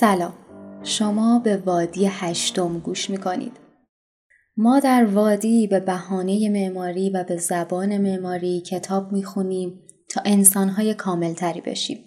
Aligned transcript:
سلام. 0.00 0.32
شما 0.82 1.38
به 1.38 1.56
وادی 1.56 2.06
هشتم 2.06 2.78
گوش 2.78 3.10
می‌کنید. 3.10 3.52
ما 4.56 4.80
در 4.80 5.04
وادی 5.04 5.66
به 5.66 5.80
بهانه 5.80 6.48
معماری 6.48 7.10
و 7.10 7.24
به 7.24 7.36
زبان 7.36 7.98
معماری 7.98 8.60
کتاب 8.60 9.12
می‌خونیم 9.12 9.80
تا 10.08 10.22
انسانهای 10.24 10.94
کاملتری 10.94 11.60
بشیم. 11.60 11.98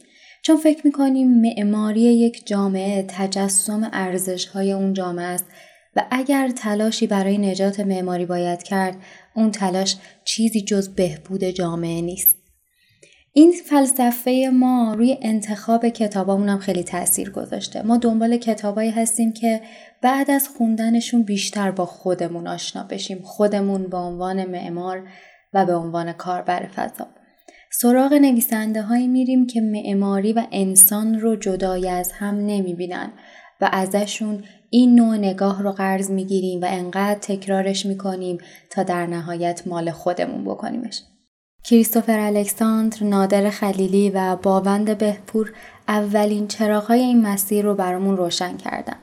چون 0.44 0.58
فکر 0.58 0.82
می‌کنیم 0.86 1.42
معماری 1.42 2.02
یک 2.02 2.48
جامعه 2.48 3.06
تجسم 3.08 3.90
ارزشهای 3.94 4.72
اون 4.72 4.94
جامعه 4.94 5.26
است 5.26 5.46
و 5.96 6.06
اگر 6.12 6.50
تلاشی 6.50 7.08
برای 7.08 7.38
نجات 7.38 7.80
معماری 7.80 8.26
باید 8.26 8.64
کرد 8.64 8.96
اون 9.36 9.52
تلاش 9.52 9.98
چیزی 10.26 10.62
جز 10.62 10.90
بهبود 10.90 11.44
جامعه 11.44 12.02
نیست. 12.02 12.43
این 13.36 13.52
فلسفه 13.52 14.50
ما 14.54 14.94
روی 14.98 15.18
انتخاب 15.22 15.90
کتابامون 15.90 16.50
هم 16.50 16.58
خیلی 16.58 16.84
تاثیر 16.84 17.30
گذاشته. 17.30 17.82
ما 17.82 17.98
دنبال 17.98 18.38
کتابایی 18.38 18.92
هستیم 18.92 19.34
که 19.34 19.62
بعد 20.02 20.32
از 20.32 20.48
خوندنشون 20.58 21.24
بیشتر 21.24 21.72
با 21.72 21.86
خودمون 21.86 22.48
آشنا 22.48 22.84
بشیم. 22.84 23.22
خودمون 23.24 23.88
به 23.88 23.98
عنوان 23.98 24.46
معمار 24.46 25.08
و 25.54 25.66
به 25.66 25.76
عنوان 25.76 26.14
کاربر 26.14 26.68
فضا. 26.76 27.08
سراغ 27.72 28.14
نویسنده 28.14 28.82
هایی 28.82 29.08
میریم 29.08 29.48
که 29.48 29.62
معماری 29.62 30.34
و 30.34 30.44
انسان 30.52 31.20
رو 31.20 31.36
جدای 31.36 31.90
از 31.90 32.12
هم 32.12 32.36
نمی‌بینن 32.36 33.12
و 33.62 33.70
ازشون 33.72 34.44
این 34.70 34.96
نوع 34.96 35.18
نگاه 35.18 35.64
رو 35.64 35.72
قرض 35.72 36.12
می‌گیریم 36.12 36.62
و 36.62 36.66
انقدر 36.70 37.20
تکرارش 37.20 37.86
می‌کنیم 37.86 38.38
تا 38.70 38.84
در 38.84 39.06
نهایت 39.08 39.68
مال 39.68 39.92
خودمون 39.92 40.44
بکنیمش. 40.44 41.02
کریستوفر 41.64 42.20
الکساندر، 42.20 43.04
نادر 43.04 43.50
خلیلی 43.50 44.10
و 44.10 44.36
باوند 44.36 44.98
بهپور 44.98 45.54
اولین 45.88 46.48
چراغهای 46.48 47.00
این 47.00 47.22
مسیر 47.22 47.66
رو 47.66 47.76
برامون 47.76 48.18
روشن 48.18 48.58
کردن. 48.58 48.96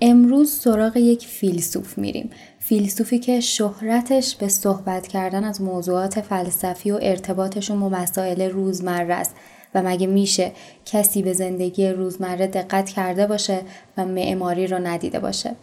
امروز 0.00 0.50
سراغ 0.52 0.96
یک 0.96 1.26
فیلسوف 1.26 1.98
میریم. 1.98 2.30
فیلسوفی 2.58 3.18
که 3.18 3.40
شهرتش 3.40 4.36
به 4.36 4.48
صحبت 4.48 5.06
کردن 5.06 5.44
از 5.44 5.62
موضوعات 5.62 6.20
فلسفی 6.20 6.90
و 6.90 6.98
ارتباطشون 7.02 7.80
با 7.80 7.88
مسائل 7.88 8.50
روزمره 8.50 9.14
است 9.14 9.34
و 9.74 9.82
مگه 9.82 10.06
میشه 10.06 10.52
کسی 10.84 11.22
به 11.22 11.32
زندگی 11.32 11.88
روزمره 11.88 12.46
دقت 12.46 12.88
کرده 12.88 13.26
باشه 13.26 13.60
و 13.96 14.04
معماری 14.04 14.66
رو 14.66 14.78
ندیده 14.78 15.20
باشه. 15.20 15.56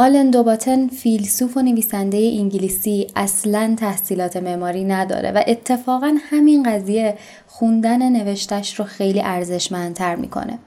آلن 0.00 0.30
دوباتن 0.30 0.88
فیلسوف 0.88 1.56
و 1.56 1.62
نویسنده 1.62 2.16
انگلیسی 2.16 3.06
اصلا 3.16 3.76
تحصیلات 3.78 4.36
معماری 4.36 4.84
نداره 4.84 5.32
و 5.32 5.42
اتفاقا 5.46 6.16
همین 6.30 6.62
قضیه 6.62 7.14
خوندن 7.46 8.12
نوشتش 8.12 8.74
رو 8.74 8.84
خیلی 8.84 9.20
ارزشمندتر 9.20 10.16
می‌کنه. 10.16 10.58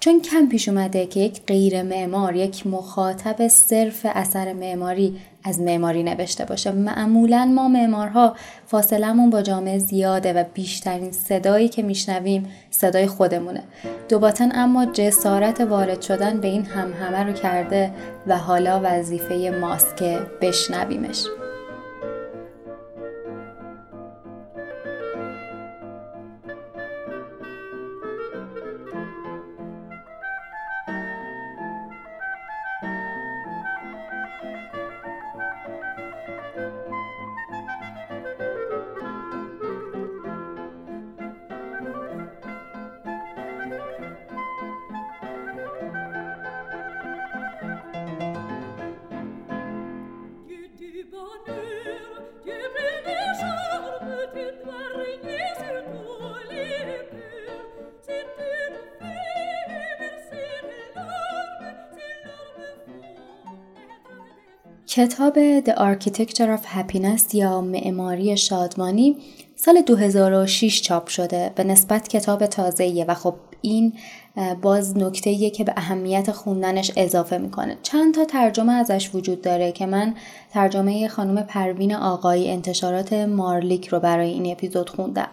چون 0.00 0.20
کم 0.20 0.48
پیش 0.48 0.68
اومده 0.68 1.06
که 1.06 1.20
یک 1.20 1.40
غیر 1.46 1.82
معمار 1.82 2.36
یک 2.36 2.66
مخاطب 2.66 3.48
صرف 3.48 4.06
اثر 4.14 4.52
معماری 4.52 5.16
از 5.46 5.60
معماری 5.60 6.02
نوشته 6.02 6.44
باشه. 6.44 6.72
معمولا 6.72 7.44
ما 7.44 7.68
معمارها 7.68 8.36
فاصلمون 8.66 9.30
با 9.30 9.42
جامعه 9.42 9.78
زیاده 9.78 10.32
و 10.32 10.44
بیشترین 10.54 11.12
صدایی 11.12 11.68
که 11.68 11.82
میشنویم 11.82 12.48
صدای 12.70 13.06
خودمونه. 13.06 13.62
دوباتن 14.08 14.48
اما 14.54 14.86
جسارت 14.86 15.60
وارد 15.60 16.02
شدن 16.02 16.40
به 16.40 16.48
این 16.48 16.64
همهمه 16.64 17.24
رو 17.24 17.32
کرده 17.32 17.90
و 18.26 18.38
حالا 18.38 18.80
وظیفه 18.84 19.58
ماست 19.60 19.96
که 19.96 20.18
بشنویمش. 20.40 21.24
کتاب 64.96 65.60
The 65.60 65.72
Architecture 65.72 66.58
of 66.58 66.62
Happiness 66.76 67.34
یا 67.34 67.60
معماری 67.60 68.36
شادمانی 68.36 69.16
سال 69.56 69.80
2006 69.82 70.80
چاپ 70.80 71.08
شده. 71.08 71.52
به 71.54 71.64
نسبت 71.64 72.08
کتاب 72.08 72.46
تازهیه 72.46 73.04
و 73.04 73.14
خب 73.14 73.34
این 73.60 73.92
باز 74.62 74.96
نکته 74.96 75.50
که 75.50 75.64
به 75.64 75.72
اهمیت 75.76 76.32
خوندنش 76.32 76.92
اضافه 76.96 77.38
می‌کنه. 77.38 77.78
چند 77.82 78.14
تا 78.14 78.24
ترجمه 78.24 78.72
ازش 78.72 79.10
وجود 79.14 79.42
داره 79.42 79.72
که 79.72 79.86
من 79.86 80.14
ترجمه 80.52 81.08
خانم 81.08 81.42
پروین 81.42 81.94
آقایی 81.94 82.50
انتشارات 82.50 83.12
مارلیک 83.12 83.88
رو 83.88 84.00
برای 84.00 84.30
این 84.30 84.52
اپیزود 84.52 84.90
خوندم. 84.90 85.28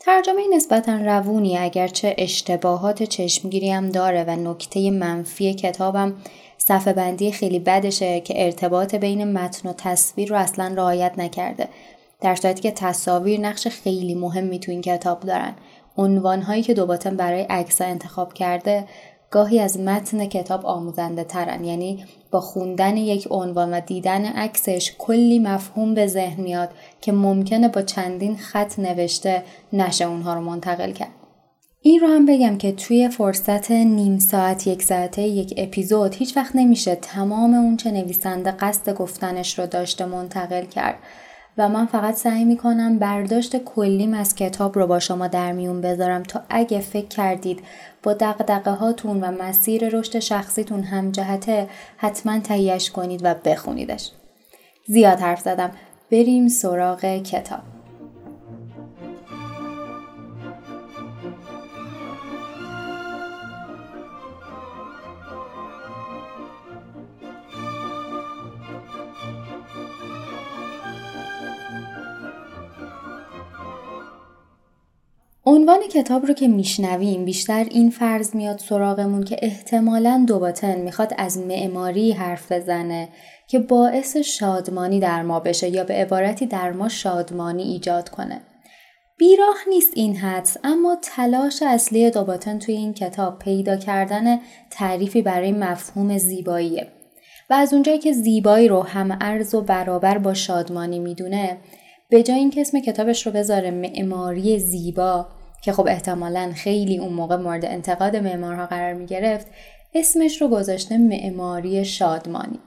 ترجمه 0.00 0.42
نسبتا 0.54 0.96
روونی 0.96 1.58
اگرچه 1.58 2.14
اشتباهات 2.18 3.02
چشمگیری 3.02 3.70
هم 3.70 3.88
داره 3.88 4.24
و 4.24 4.30
نکته 4.36 4.90
منفی 4.90 5.54
کتابم 5.54 6.14
صفحه 6.70 6.92
بندی 6.92 7.32
خیلی 7.32 7.58
بدشه 7.58 8.20
که 8.20 8.44
ارتباط 8.44 8.94
بین 8.94 9.32
متن 9.32 9.68
و 9.68 9.72
تصویر 9.72 10.28
رو 10.28 10.36
اصلا 10.36 10.74
رعایت 10.76 11.12
نکرده. 11.18 11.68
در 12.20 12.34
صورتی 12.34 12.62
که 12.62 12.70
تصاویر 12.70 13.40
نقش 13.40 13.68
خیلی 13.68 14.14
مهمی 14.14 14.58
تو 14.58 14.72
این 14.72 14.80
کتاب 14.80 15.20
دارن. 15.20 15.54
عنوان 15.96 16.42
هایی 16.42 16.62
که 16.62 16.74
دوباتن 16.74 17.16
برای 17.16 17.42
عکس 17.42 17.80
انتخاب 17.80 18.32
کرده 18.32 18.84
گاهی 19.30 19.60
از 19.60 19.80
متن 19.80 20.26
کتاب 20.26 20.66
آموزنده 20.66 21.24
ترن. 21.24 21.64
یعنی 21.64 22.04
با 22.30 22.40
خوندن 22.40 22.96
یک 22.96 23.28
عنوان 23.30 23.74
و 23.74 23.80
دیدن 23.80 24.24
عکسش 24.24 24.94
کلی 24.98 25.38
مفهوم 25.38 25.94
به 25.94 26.06
ذهن 26.06 26.42
میاد 26.42 26.68
که 27.00 27.12
ممکنه 27.12 27.68
با 27.68 27.82
چندین 27.82 28.36
خط 28.36 28.78
نوشته 28.78 29.42
نشه 29.72 30.04
اونها 30.04 30.34
رو 30.34 30.40
منتقل 30.40 30.92
کرد. 30.92 31.19
این 31.82 32.00
رو 32.00 32.08
هم 32.08 32.26
بگم 32.26 32.58
که 32.58 32.72
توی 32.72 33.08
فرصت 33.08 33.70
نیم 33.70 34.18
ساعت 34.18 34.66
یک 34.66 34.82
ساعته 34.82 35.22
یک 35.22 35.54
اپیزود 35.56 36.14
هیچ 36.14 36.36
وقت 36.36 36.56
نمیشه 36.56 36.94
تمام 36.94 37.54
اون 37.54 37.76
چه 37.76 37.90
نویسنده 37.90 38.50
قصد 38.50 38.94
گفتنش 38.94 39.58
رو 39.58 39.66
داشته 39.66 40.04
منتقل 40.04 40.64
کرد 40.64 40.98
و 41.58 41.68
من 41.68 41.86
فقط 41.86 42.14
سعی 42.14 42.44
می‌کنم 42.44 42.98
برداشت 42.98 43.56
کلیم 43.64 44.14
از 44.14 44.34
کتاب 44.34 44.78
رو 44.78 44.86
با 44.86 44.98
شما 44.98 45.26
در 45.26 45.52
میون 45.52 45.80
بذارم 45.80 46.22
تا 46.22 46.42
اگه 46.48 46.80
فکر 46.80 47.08
کردید 47.08 47.60
با 48.02 48.12
دقدقه 48.12 48.70
هاتون 48.70 49.20
و 49.20 49.30
مسیر 49.30 49.88
رشد 49.88 50.18
شخصیتون 50.18 50.82
هم 50.82 51.10
جهته 51.10 51.68
حتما 51.96 52.40
تهیهش 52.40 52.90
کنید 52.90 53.20
و 53.24 53.34
بخونیدش. 53.44 54.10
زیاد 54.86 55.20
حرف 55.20 55.40
زدم 55.40 55.70
بریم 56.10 56.48
سراغ 56.48 57.04
کتاب. 57.22 57.79
عنوان 75.50 75.80
کتاب 75.92 76.26
رو 76.26 76.34
که 76.34 76.48
میشنویم 76.48 77.24
بیشتر 77.24 77.64
این 77.70 77.90
فرض 77.90 78.34
میاد 78.34 78.58
سراغمون 78.58 79.24
که 79.24 79.36
احتمالا 79.42 80.24
دوباتن 80.28 80.80
می‌خواد 80.80 81.14
از 81.18 81.38
معماری 81.38 82.12
حرف 82.12 82.52
بزنه 82.52 83.08
که 83.48 83.58
باعث 83.58 84.16
شادمانی 84.16 85.00
در 85.00 85.22
ما 85.22 85.40
بشه 85.40 85.68
یا 85.68 85.84
به 85.84 85.94
عبارتی 85.94 86.46
در 86.46 86.72
ما 86.72 86.88
شادمانی 86.88 87.62
ایجاد 87.62 88.08
کنه. 88.08 88.40
بیراه 89.18 89.56
نیست 89.68 89.92
این 89.94 90.16
حدس 90.16 90.56
اما 90.64 90.96
تلاش 91.02 91.62
اصلی 91.62 92.10
دوباتن 92.10 92.58
توی 92.58 92.74
این 92.74 92.94
کتاب 92.94 93.38
پیدا 93.38 93.76
کردن 93.76 94.38
تعریفی 94.70 95.22
برای 95.22 95.52
مفهوم 95.52 96.18
زیباییه 96.18 96.86
و 97.50 97.54
از 97.54 97.72
اونجایی 97.72 97.98
که 97.98 98.12
زیبایی 98.12 98.68
رو 98.68 98.82
هم 98.82 99.18
ارز 99.20 99.54
و 99.54 99.60
برابر 99.60 100.18
با 100.18 100.34
شادمانی 100.34 100.98
می‌دونه 100.98 101.56
به 102.10 102.22
جای 102.22 102.38
اینکه 102.38 102.60
اسم 102.60 102.80
کتابش 102.80 103.26
رو 103.26 103.32
بذاره 103.32 103.70
معماری 103.70 104.58
زیبا 104.58 105.26
که 105.62 105.72
خب 105.72 105.86
احتمالا 105.86 106.52
خیلی 106.54 106.98
اون 106.98 107.12
موقع 107.12 107.36
مورد 107.36 107.64
انتقاد 107.64 108.16
معمارها 108.16 108.66
قرار 108.66 108.92
می 108.92 109.06
گرفت 109.06 109.46
اسمش 109.94 110.42
رو 110.42 110.48
گذاشته 110.48 110.98
معماری 110.98 111.84
شادمانی. 111.84 112.58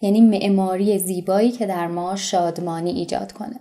یعنی 0.00 0.20
معماری 0.20 0.98
زیبایی 0.98 1.50
که 1.50 1.66
در 1.66 1.86
ما 1.86 2.16
شادمانی 2.16 2.90
ایجاد 2.90 3.32
کنه. 3.32 3.60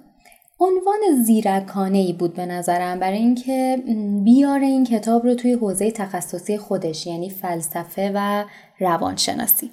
عنوان 0.60 1.24
زیرکانه 1.24 1.98
ای 1.98 2.14
بود 2.14 2.34
به 2.34 2.46
نظرم 2.46 3.00
برای 3.00 3.18
اینکه 3.18 3.84
بیاره 4.24 4.66
این 4.66 4.84
کتاب 4.84 5.24
رو 5.24 5.36
توی 5.36 5.54
حوزه 5.54 5.92
تخصصی 5.92 6.58
خودش 6.58 7.08
یعنی 7.08 7.30
فلسفه 7.30 8.12
و 8.16 8.46
روانشناسی. 8.80 9.72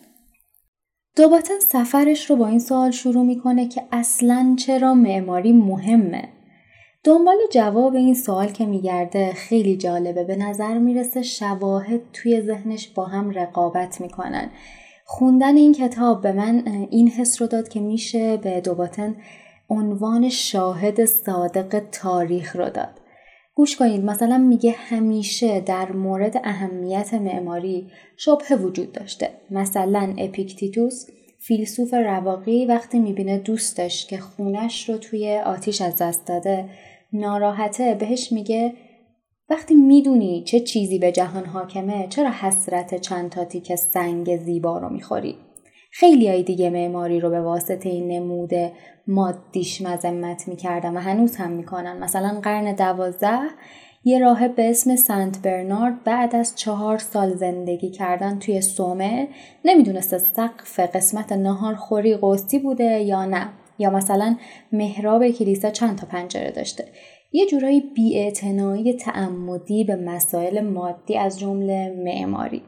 دوباتن 1.16 1.58
سفرش 1.60 2.30
رو 2.30 2.36
با 2.36 2.46
این 2.46 2.58
سوال 2.58 2.90
شروع 2.90 3.24
می‌کنه 3.24 3.68
که 3.68 3.82
اصلا 3.92 4.56
چرا 4.58 4.94
معماری 4.94 5.52
مهمه؟ 5.52 6.28
دنبال 7.04 7.36
جواب 7.52 7.94
این 7.94 8.14
سوال 8.14 8.46
که 8.46 8.66
میگرده 8.66 9.32
خیلی 9.32 9.76
جالبه. 9.76 10.24
به 10.24 10.36
نظر 10.36 10.78
می‌رسه 10.78 11.22
شواهد 11.22 12.00
توی 12.12 12.40
ذهنش 12.40 12.88
با 12.88 13.04
هم 13.04 13.30
رقابت 13.30 14.00
می‌کنن. 14.00 14.50
خوندن 15.04 15.56
این 15.56 15.74
کتاب 15.74 16.22
به 16.22 16.32
من 16.32 16.86
این 16.90 17.08
حس 17.08 17.42
رو 17.42 17.48
داد 17.48 17.68
که 17.68 17.80
میشه 17.80 18.36
به 18.36 18.60
دوباتن 18.60 19.16
عنوان 19.70 20.28
شاهد 20.28 21.04
صادق 21.04 21.82
تاریخ 21.92 22.56
رو 22.56 22.70
داد. 22.70 23.00
گوش 23.54 23.76
کنید 23.76 24.04
مثلا 24.04 24.38
میگه 24.38 24.70
همیشه 24.70 25.60
در 25.60 25.92
مورد 25.92 26.40
اهمیت 26.44 27.14
معماری 27.14 27.90
شبه 28.16 28.56
وجود 28.56 28.92
داشته. 28.92 29.30
مثلا 29.50 30.14
اپیکتیتوس 30.18 31.06
فیلسوف 31.38 31.94
رواقی 31.94 32.66
وقتی 32.66 32.98
می‌بینه 32.98 33.38
دوستش 33.38 34.06
که 34.06 34.18
خونش 34.18 34.88
رو 34.88 34.96
توی 34.98 35.38
آتیش 35.38 35.80
از 35.80 35.96
دست 35.96 36.26
داده 36.26 36.64
ناراحته 37.12 37.94
بهش 37.94 38.32
میگه 38.32 38.72
وقتی 39.50 39.74
می‌دونی 39.74 40.44
چه 40.44 40.60
چیزی 40.60 40.98
به 40.98 41.12
جهان 41.12 41.44
حاکمه 41.44 42.06
چرا 42.08 42.30
حسرت 42.30 43.00
چند 43.00 43.30
تا 43.30 43.44
تیک 43.44 43.74
سنگ 43.74 44.36
زیبا 44.36 44.78
رو 44.78 44.88
می‌خوری؟ 44.88 45.36
خیلی 45.90 46.28
های 46.28 46.42
دیگه 46.42 46.70
معماری 46.70 47.20
رو 47.20 47.30
به 47.30 47.40
واسطه 47.40 47.88
این 47.88 48.08
نموده 48.08 48.72
مادیش 49.06 49.82
مذمت 49.82 50.48
می‌کردن 50.48 50.96
و 50.96 51.00
هنوز 51.00 51.36
هم 51.36 51.50
می‌کنن. 51.50 51.98
مثلا 51.98 52.40
قرن 52.40 52.74
دوازده 52.74 53.48
یه 54.08 54.18
راهب 54.18 54.54
به 54.54 54.70
اسم 54.70 54.96
سنت 54.96 55.42
برنارد 55.42 56.04
بعد 56.04 56.36
از 56.36 56.56
چهار 56.56 56.98
سال 56.98 57.34
زندگی 57.34 57.90
کردن 57.90 58.38
توی 58.38 58.60
سومه 58.60 59.28
نمی‌دونسته 59.64 60.18
سقف 60.18 60.80
قسمت 60.80 61.32
نهار 61.32 61.74
خوری 61.74 62.16
قوسی 62.16 62.58
بوده 62.58 63.00
یا 63.00 63.24
نه 63.24 63.48
یا 63.78 63.90
مثلا 63.90 64.36
محراب 64.72 65.28
کلیسا 65.28 65.70
چند 65.70 65.98
تا 65.98 66.06
پنجره 66.06 66.50
داشته. 66.50 66.84
یه 67.32 67.46
جورایی 67.46 67.80
بیاعتنایی 67.80 68.92
تعمدی 68.92 69.84
به 69.84 69.96
مسائل 69.96 70.60
مادی 70.60 71.18
از 71.18 71.38
جمله 71.38 71.94
معماری. 72.04 72.62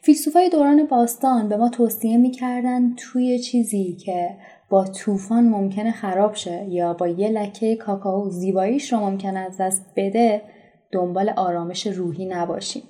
فیلسوفای 0.00 0.48
دوران 0.48 0.86
باستان 0.86 1.48
به 1.48 1.56
ما 1.56 1.68
توصیه 1.68 2.16
می‌کردن 2.16 2.94
توی 2.94 3.38
چیزی 3.38 3.96
که 4.04 4.30
با 4.70 4.84
طوفان 4.84 5.44
ممکنه 5.48 5.92
خراب 5.92 6.34
شه 6.34 6.66
یا 6.68 6.94
با 6.94 7.08
یه 7.08 7.28
لکه 7.28 7.76
کاکائو 7.76 8.30
زیباییش 8.30 8.92
رو 8.92 8.98
ممکنه 8.98 9.38
از 9.38 9.56
دست 9.56 9.86
بده 9.96 10.42
دنبال 10.92 11.28
آرامش 11.28 11.86
روحی 11.86 12.26
نباشیم. 12.26 12.82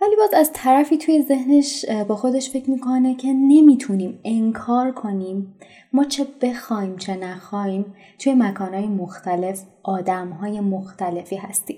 ولی 0.00 0.16
باز 0.16 0.34
از 0.34 0.50
طرفی 0.52 0.98
توی 0.98 1.22
ذهنش 1.22 1.84
با 2.08 2.16
خودش 2.16 2.50
فکر 2.50 2.70
می‌کنه 2.70 3.14
که 3.14 3.28
نمی‌تونیم 3.28 4.20
انکار 4.24 4.92
کنیم. 4.92 5.54
ما 5.92 6.04
چه 6.04 6.26
بخوایم 6.42 6.96
چه 6.96 7.16
نخوایم 7.16 7.94
توی 8.18 8.34
مکانهای 8.34 8.86
مختلف 8.86 9.62
آدمهای 9.82 10.60
مختلفی 10.60 11.36
هستیم. 11.36 11.76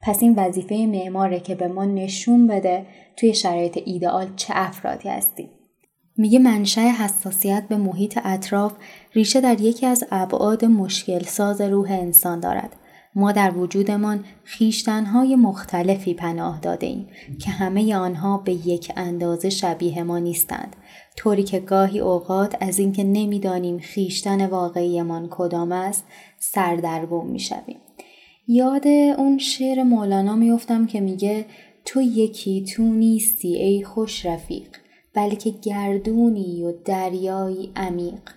پس 0.00 0.22
این 0.22 0.34
وظیفه 0.34 0.74
معماره 0.74 1.40
که 1.40 1.54
به 1.54 1.68
ما 1.68 1.84
نشون 1.84 2.46
بده 2.46 2.86
توی 3.16 3.34
شرایط 3.34 3.78
ایدئال 3.84 4.26
چه 4.36 4.52
افرادی 4.56 5.08
هستیم. 5.08 5.50
میگه 6.16 6.38
منشأ 6.38 6.80
حساسیت 6.80 7.64
به 7.68 7.76
محیط 7.76 8.18
اطراف 8.24 8.72
ریشه 9.14 9.40
در 9.40 9.60
یکی 9.60 9.86
از 9.86 10.04
ابعاد 10.10 10.64
مشکل 10.64 11.22
ساز 11.22 11.60
روح 11.60 11.90
انسان 11.90 12.40
دارد. 12.40 12.76
ما 13.14 13.32
در 13.32 13.58
وجودمان 13.58 14.24
خیشتنهای 14.44 15.36
مختلفی 15.36 16.14
پناه 16.14 16.60
داده 16.60 16.86
ایم 16.86 17.06
که 17.40 17.50
همه 17.50 17.96
آنها 17.96 18.38
به 18.38 18.52
یک 18.52 18.92
اندازه 18.96 19.50
شبیه 19.50 20.02
ما 20.02 20.18
نیستند. 20.18 20.76
طوری 21.16 21.42
که 21.42 21.60
گاهی 21.60 22.00
اوقات 22.00 22.56
از 22.60 22.78
اینکه 22.78 23.04
نمی‌دانیم 23.04 23.78
خیشتن 23.78 24.46
واقعیمان 24.46 25.28
کدام 25.30 25.72
است 25.72 26.04
سردرگم 26.38 27.26
می‌شویم. 27.26 27.80
یاد 28.48 28.86
اون 29.18 29.38
شعر 29.38 29.82
مولانا 29.82 30.36
میفتم 30.36 30.86
که 30.86 31.00
میگه 31.00 31.46
تو 31.84 32.00
یکی 32.00 32.64
تو 32.64 32.82
نیستی 32.82 33.56
ای 33.56 33.84
خوش 33.84 34.26
رفیق 34.26 34.68
بلکه 35.14 35.50
گردونی 35.50 36.62
و 36.62 36.72
دریایی 36.84 37.72
عمیق. 37.76 38.30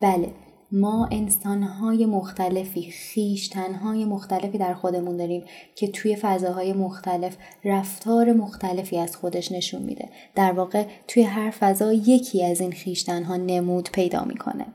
بله 0.00 0.45
ما 0.72 1.08
انسانهای 1.10 2.06
مختلفی 2.06 2.90
خیشتنهای 2.90 4.04
مختلفی 4.04 4.58
در 4.58 4.74
خودمون 4.74 5.16
داریم 5.16 5.44
که 5.74 5.88
توی 5.88 6.16
فضاهای 6.16 6.72
مختلف 6.72 7.36
رفتار 7.64 8.32
مختلفی 8.32 8.98
از 8.98 9.16
خودش 9.16 9.52
نشون 9.52 9.82
میده. 9.82 10.08
در 10.34 10.52
واقع 10.52 10.86
توی 11.08 11.22
هر 11.22 11.50
فضا 11.50 11.92
یکی 11.92 12.44
از 12.44 12.60
این 12.60 12.72
خیشتنها 12.72 13.36
نمود 13.36 13.88
پیدا 13.92 14.24
می‌کنه. 14.24 14.66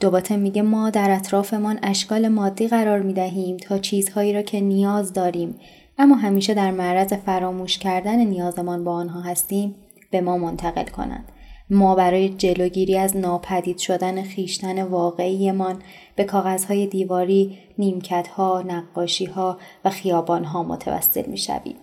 دوباره 0.00 0.36
میگه 0.36 0.62
ما 0.62 0.90
در 0.90 1.10
اطرافمان 1.10 1.78
اشکال 1.82 2.28
مادی 2.28 2.68
قرار 2.68 3.02
می‌دهیم 3.02 3.56
تا 3.56 3.78
چیزهایی 3.78 4.32
را 4.32 4.42
که 4.42 4.60
نیاز 4.60 5.12
داریم. 5.12 5.54
اما 5.98 6.14
همیشه 6.14 6.54
در 6.54 6.70
معرض 6.70 7.12
فراموش 7.12 7.78
کردن 7.78 8.24
نیازمان 8.24 8.84
با 8.84 8.92
آنها 8.92 9.20
هستیم 9.20 9.74
به 10.10 10.20
ما 10.20 10.38
منتقل 10.38 10.84
کنند. 10.84 11.24
ما 11.70 11.94
برای 11.94 12.28
جلوگیری 12.28 12.98
از 12.98 13.16
ناپدید 13.16 13.78
شدن 13.78 14.22
خیشتن 14.22 14.82
واقعیمان 14.82 15.82
به 16.16 16.24
کاغذهای 16.24 16.86
دیواری، 16.86 17.58
نیمکتها، 17.78 18.62
نقاشیها 18.62 19.58
و 19.84 19.90
خیابانها 19.90 20.62
متوسل 20.62 21.26
می‌شویم. 21.26 21.76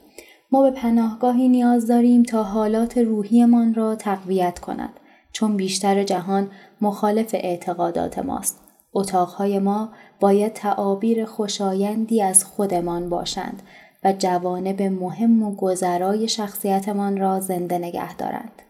ما 0.52 0.62
به 0.62 0.72
پناهگاهی 0.72 1.50
نیاز 1.50 1.88
داریم 1.88 2.24
تا 2.24 2.44
حالات 2.44 2.98
روحیمان 2.98 3.74
را 3.74 3.96
تقویت 3.96 4.60
کند 4.60 4.90
چون 5.32 5.58
بیشتر 5.58 6.04
جهان 6.04 6.50
مخالف 6.82 7.30
اعتقادات 7.34 8.20
ماست. 8.20 8.60
اتاقهای 8.94 9.60
ما 9.60 9.90
باید 10.20 10.54
تعابیر 10.54 11.26
خوشایندی 11.26 12.22
از 12.22 12.46
خودمان 12.46 13.10
باشند 13.10 13.62
و 14.04 14.14
جوانب 14.14 14.82
مهم 14.82 15.44
و 15.44 15.56
گذرای 15.56 16.28
شخصیتمان 16.28 17.18
را 17.18 17.40
زنده 17.40 17.78
نگه 17.78 18.16
دارند. 18.16 18.62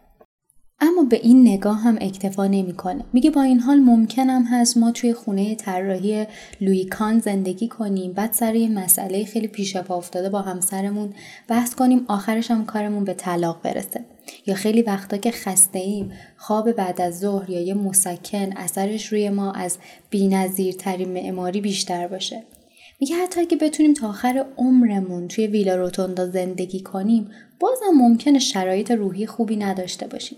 اما 0.80 1.04
به 1.04 1.20
این 1.24 1.48
نگاه 1.48 1.80
هم 1.82 1.98
اکتفا 2.02 2.48
نمی‌کنه. 2.48 3.06
میگه 3.14 3.32
با 3.32 3.42
این 3.42 3.60
حال 3.60 3.80
ممکنم 3.80 4.44
هست 4.44 4.78
ما 4.78 4.92
توی 4.92 5.14
خونه 5.14 5.56
طراحی 5.56 6.28
لوی 6.62 6.86
کان 6.86 7.20
زندگی 7.20 7.68
کنیم. 7.68 8.14
بعد 8.14 8.34
سر 8.34 8.56
یه 8.56 8.70
مسئله 8.70 9.26
خیلی 9.26 9.48
پیش 9.48 9.78
پا 9.78 9.96
افتاده 9.96 10.30
با 10.30 10.42
همسرمون 10.42 11.14
بحث 11.48 11.76
کنیم 11.76 12.06
آخرش 12.08 12.52
هم 12.52 12.66
کارمون 12.66 13.04
به 13.04 13.14
طلاق 13.14 13.62
برسه. 13.62 14.06
یا 14.48 14.56
خیلی 14.56 14.82
وقتا 14.82 15.18
که 15.18 15.32
خسته 15.32 15.80
ایم 15.80 16.12
خواب 16.38 16.72
بعد 16.72 17.02
از 17.02 17.20
ظهر 17.20 17.50
یا 17.50 17.62
یه 17.62 17.74
مسکن 17.74 18.54
اثرش 18.58 19.06
روی 19.06 19.30
ما 19.30 19.52
از 19.52 19.78
بی‌نظیرترین 20.10 21.10
معماری 21.10 21.62
بیشتر 21.62 22.08
باشه. 22.08 22.44
میگه 23.00 23.16
حتی 23.16 23.42
اگه 23.42 23.58
بتونیم 23.58 23.94
تا 23.94 24.10
آخر 24.10 24.46
عمرمون 24.58 25.28
توی 25.28 25.48
ویلا 25.48 25.76
روتوندا 25.76 26.30
زندگی 26.30 26.80
کنیم 26.80 27.30
بازم 27.60 27.98
ممکنه 27.98 28.40
شرایط 28.40 28.92
روحی 28.92 29.26
خوبی 29.26 29.56
نداشته 29.56 30.08
باشیم. 30.08 30.38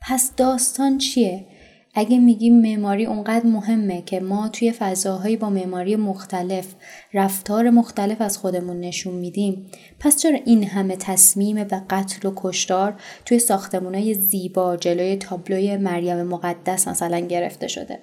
پس 0.00 0.32
داستان 0.36 0.98
چیه؟ 0.98 1.46
اگه 1.94 2.18
میگیم 2.18 2.60
معماری 2.60 3.06
اونقدر 3.06 3.46
مهمه 3.46 4.02
که 4.02 4.20
ما 4.20 4.48
توی 4.48 4.72
فضاهایی 4.72 5.36
با 5.36 5.50
معماری 5.50 5.96
مختلف 5.96 6.74
رفتار 7.14 7.70
مختلف 7.70 8.20
از 8.20 8.38
خودمون 8.38 8.80
نشون 8.80 9.14
میدیم. 9.14 9.66
پس 9.98 10.16
چرا 10.16 10.38
این 10.44 10.64
همه 10.64 10.96
تصمیم 10.96 11.64
به 11.64 11.82
قتل 11.90 12.28
و 12.28 12.32
کشتار 12.36 12.94
توی 13.24 13.38
ساختمونای 13.38 14.14
زیبا 14.14 14.76
جلوی 14.76 15.16
تابلوی 15.16 15.76
مریم 15.76 16.22
مقدس 16.22 16.88
مثلا 16.88 17.18
گرفته 17.18 17.68
شده؟ 17.68 17.98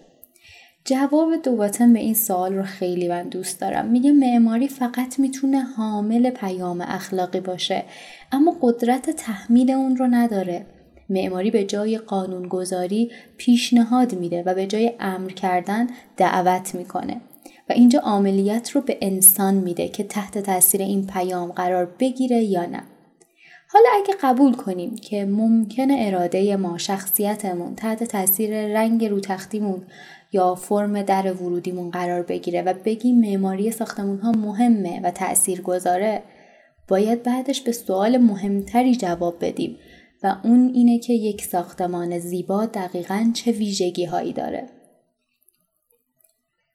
جواب 0.86 1.36
دوباتن 1.44 1.94
به 1.94 2.00
این 2.00 2.14
سوال 2.14 2.54
رو 2.54 2.64
خیلی 2.64 3.08
من 3.08 3.30
دوست 3.30 3.62
دارم. 3.62 3.86
میگه 3.86 4.12
معماری 4.12 4.68
فقط 4.68 5.20
می‌تونه 5.20 5.60
حامل 5.60 6.30
پیام 6.30 6.82
اخلاقی 6.82 7.40
باشه 7.40 7.84
اما 8.32 8.56
قدرت 8.62 9.10
تحمیل 9.10 9.72
اون 9.72 9.98
رو 9.98 10.08
نداره. 10.08 10.66
معماری 11.10 11.52
به 11.52 11.64
جای 11.64 11.98
قانونگذاری 11.98 13.12
پیشنهاد 13.38 14.16
میده 14.16 14.44
و 14.44 14.54
به 14.54 14.68
جای 14.68 14.94
امر 15.00 15.30
کردن 15.30 15.88
دعوت 16.18 16.76
می‌کنه. 16.76 17.22
و 17.70 17.74
اینجا 17.74 18.00
عملیت 18.00 18.72
رو 18.72 18.82
به 18.82 18.98
انسان 19.02 19.54
میده 19.54 19.88
که 19.88 20.04
تحت 20.04 20.38
تاثیر 20.38 20.82
این 20.82 21.08
پیام 21.08 21.52
قرار 21.52 21.86
بگیره 22.00 22.44
یا 22.44 22.66
نه. 22.66 22.84
حالا 23.70 23.90
اگه 23.94 24.14
قبول 24.22 24.54
کنیم 24.54 24.96
که 24.96 25.26
ممکنه 25.26 25.96
اراده 26.00 26.56
ما 26.56 26.78
شخصیتمون 26.78 27.76
تحت 27.76 28.04
تاثیر 28.04 28.68
رنگ 28.68 29.06
رو 29.06 29.20
تختیمون 29.20 29.82
یا 30.32 30.56
فرم 30.56 31.02
در 31.02 31.34
ورودیمون 31.34 31.92
قرار 31.92 32.24
بگیره 32.24 32.62
و 32.62 32.74
بگیم 32.86 33.20
معماری 33.20 33.72
ساختمون 33.72 34.20
ها 34.20 34.32
مهمه 34.32 35.02
و 35.04 35.12
تأثیر 35.12 35.62
گذاره 35.62 36.24
باید 36.88 37.24
بعدش 37.24 37.62
به 37.62 37.72
سوال 37.72 38.18
مهمتری 38.18 38.96
جواب 38.96 39.46
بدیم. 39.46 39.78
و 40.24 40.36
اون 40.44 40.72
اینه 40.74 41.00
که 41.00 41.14
یک 41.14 41.46
ساختمان 41.46 42.20
زیبا 42.20 42.66
دقیقا 42.66 43.32
چه 43.34 43.52
ویژگی 43.52 44.06
هایی 44.06 44.34
داره. 44.34 44.70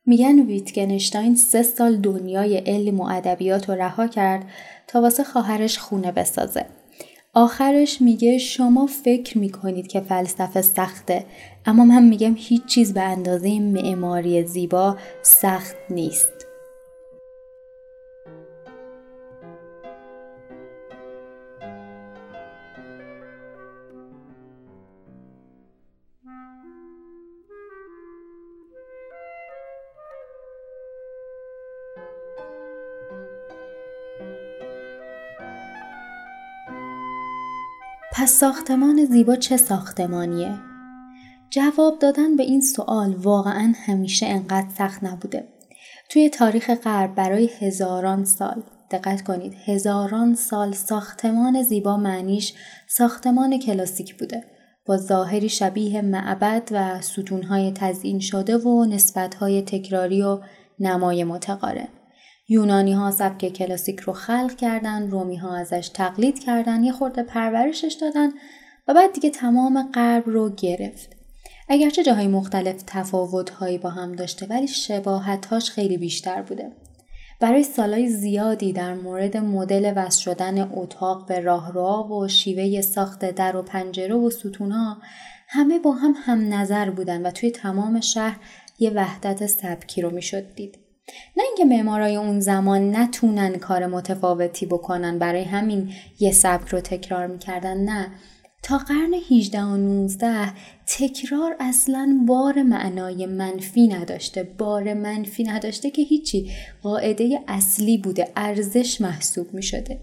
میگن 0.07 0.41
ویتگنشتاین 0.41 1.37
سه 1.37 1.63
سال 1.63 1.97
دنیای 1.97 2.57
علم 2.57 3.01
و 3.01 3.07
ادبیات 3.11 3.69
رو 3.69 3.75
رها 3.75 4.07
کرد 4.07 4.47
تا 4.87 5.01
واسه 5.03 5.25
خواهرش 5.25 5.79
خونه 5.79 6.13
بسازه. 6.13 6.67
آخرش 7.35 8.03
میگه 8.03 8.39
شما 8.39 8.87
فکر 8.87 9.39
می‌کنید 9.39 9.87
که 9.87 10.01
فلسفه 10.01 10.63
سخته 10.63 11.25
اما 11.67 11.85
من 11.85 12.09
میگم 12.09 12.35
هیچ 12.37 12.65
چیز 12.67 12.95
به 12.95 13.01
اندازه 13.01 13.61
معماری 13.61 14.45
زیبا 14.45 14.97
سخت 15.23 15.77
نیست. 15.91 16.42
پس 38.23 38.33
ساختمان 38.33 39.05
زیبا 39.05 39.37
چه 39.37 39.57
ساختمانیه؟ 39.57 40.55
جواب 41.51 41.99
دادن 41.99 42.37
به 42.37 42.43
این 42.43 42.61
سوال 42.61 43.15
واقعا 43.15 43.73
همیشه 43.87 44.27
انقدر 44.27 44.69
سخت 44.79 45.05
نبوده. 45.05 45.49
توی 46.11 46.29
تاریخ 46.29 46.71
غرب 46.71 47.15
برای 47.15 47.51
هزاران 47.61 48.25
سال 48.25 48.63
دقت 48.91 49.23
کنید 49.23 49.55
هزاران 49.67 50.35
سال 50.35 50.73
ساختمان 50.73 51.63
زیبا 51.63 51.97
معنیش 51.97 52.55
ساختمان 52.89 53.59
کلاسیک 53.59 54.19
بوده 54.19 54.45
با 54.87 54.97
ظاهری 54.97 55.49
شبیه 55.49 56.03
معبد 56.03 56.69
و 56.71 57.01
ستونهای 57.01 57.73
تزیین 57.75 58.21
شده 58.21 58.59
و 58.59 58.85
نسبتهای 58.85 59.63
تکراری 59.63 60.23
و 60.23 60.41
نمای 60.79 61.25
متقارن. 61.25 61.89
یونانی 62.53 62.93
ها 62.93 63.11
سبک 63.11 63.49
کلاسیک 63.49 64.01
رو 64.01 64.13
خلق 64.13 64.57
کردن 64.57 65.11
رومی 65.11 65.37
ها 65.37 65.57
ازش 65.57 65.91
تقلید 65.95 66.39
کردن 66.39 66.85
یه 66.85 66.93
خورده 66.93 67.23
پرورشش 67.23 67.97
دادن 68.01 68.31
و 68.89 68.95
بعد 68.95 69.13
دیگه 69.13 69.31
تمام 69.31 69.91
غرب 69.95 70.23
رو 70.27 70.51
گرفت 70.51 71.17
اگرچه 71.69 72.03
جاهای 72.03 72.27
مختلف 72.27 72.83
تفاوت 72.87 73.51
هایی 73.51 73.79
با 73.79 73.91
هم 73.91 74.13
داشته 74.13 74.47
ولی 74.47 74.69
شباهتهاش 74.69 75.71
خیلی 75.71 75.97
بیشتر 75.97 76.43
بوده 76.43 76.73
برای 77.41 77.63
سالهای 77.63 78.09
زیادی 78.09 78.73
در 78.73 78.95
مورد 78.95 79.37
مدل 79.37 79.93
وصل 79.97 80.21
شدن 80.21 80.71
اتاق 80.73 81.27
به 81.27 81.41
راهرو 81.41 82.23
و 82.25 82.29
شیوه 82.29 82.81
ساخت 82.81 83.31
در 83.31 83.57
و 83.57 83.63
پنجره 83.63 84.15
و 84.15 84.31
ستونها 84.31 84.97
همه 85.49 85.79
با 85.79 85.93
هم 85.93 86.15
هم 86.17 86.55
نظر 86.55 86.91
بودن 86.91 87.27
و 87.27 87.31
توی 87.31 87.51
تمام 87.51 88.01
شهر 88.01 88.37
یه 88.79 88.91
وحدت 88.91 89.47
سبکی 89.47 90.03
رو 90.03 90.11
می‌شد 90.11 90.55
دید. 90.55 90.82
نه 91.37 91.43
اینکه 91.45 91.65
معمارای 91.65 92.17
اون 92.17 92.41
زمان 92.41 92.97
نتونن 92.97 93.57
کار 93.57 93.87
متفاوتی 93.87 94.67
بکنن 94.67 95.19
برای 95.19 95.43
همین 95.43 95.93
یه 96.21 96.33
سبک 96.33 96.69
رو 96.69 96.81
تکرار 96.81 97.27
می‌کردن. 97.27 97.77
نه. 97.77 98.09
تا 98.63 98.79
قرن 98.79 99.15
18 99.31 99.63
و 99.63 99.77
19 99.77 100.53
تکرار 100.87 101.57
اصلا 101.61 102.19
بار 102.27 102.63
معنای 102.63 103.27
منفی 103.27 103.89
نداشته. 103.89 104.43
بار 104.43 104.95
منفی 104.95 105.45
نداشته 105.45 105.91
که 105.91 106.03
هیچی. 106.03 106.51
قاعده 106.83 107.41
اصلی 107.49 107.99
بوده. 107.99 108.29
ارزش 108.37 109.01
محسوب 109.01 109.55
می 109.55 109.63
شده 109.63 110.01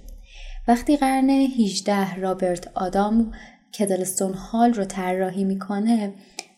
وقتی 0.67 0.97
قرن 0.97 1.29
18 1.29 2.15
رابرت 2.15 2.67
آدام 2.75 3.33
کدلستون 3.79 4.33
هال 4.33 4.73
رو 4.73 4.85
طراحی 4.85 5.43
می‌کنه 5.43 6.13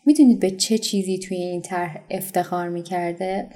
می‌دونید 0.05 0.39
به 0.39 0.51
چه 0.51 0.77
چیزی 0.77 1.19
توی 1.19 1.37
این 1.37 1.61
طرح 1.61 1.97
افتخار 2.09 2.69
می‌کرده؟ 2.69 3.49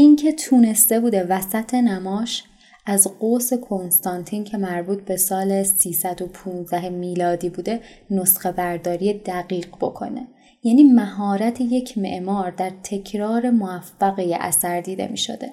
اینکه 0.00 0.32
تونسته 0.32 1.00
بوده 1.00 1.24
وسط 1.24 1.74
نماش 1.74 2.44
از 2.86 3.06
قوس 3.20 3.52
کنستانتین 3.52 4.44
که 4.44 4.56
مربوط 4.56 5.04
به 5.04 5.16
سال 5.16 5.62
315 5.62 6.88
میلادی 6.88 7.48
بوده 7.48 7.80
نسخه 8.10 8.52
برداری 8.52 9.12
دقیق 9.12 9.68
بکنه. 9.80 10.28
یعنی 10.62 10.84
مهارت 10.84 11.60
یک 11.60 11.98
معمار 11.98 12.50
در 12.50 12.70
تکرار 12.82 13.50
موفق 13.50 14.36
اثر 14.40 14.80
دیده 14.80 15.08
می 15.08 15.16
شده 15.16 15.52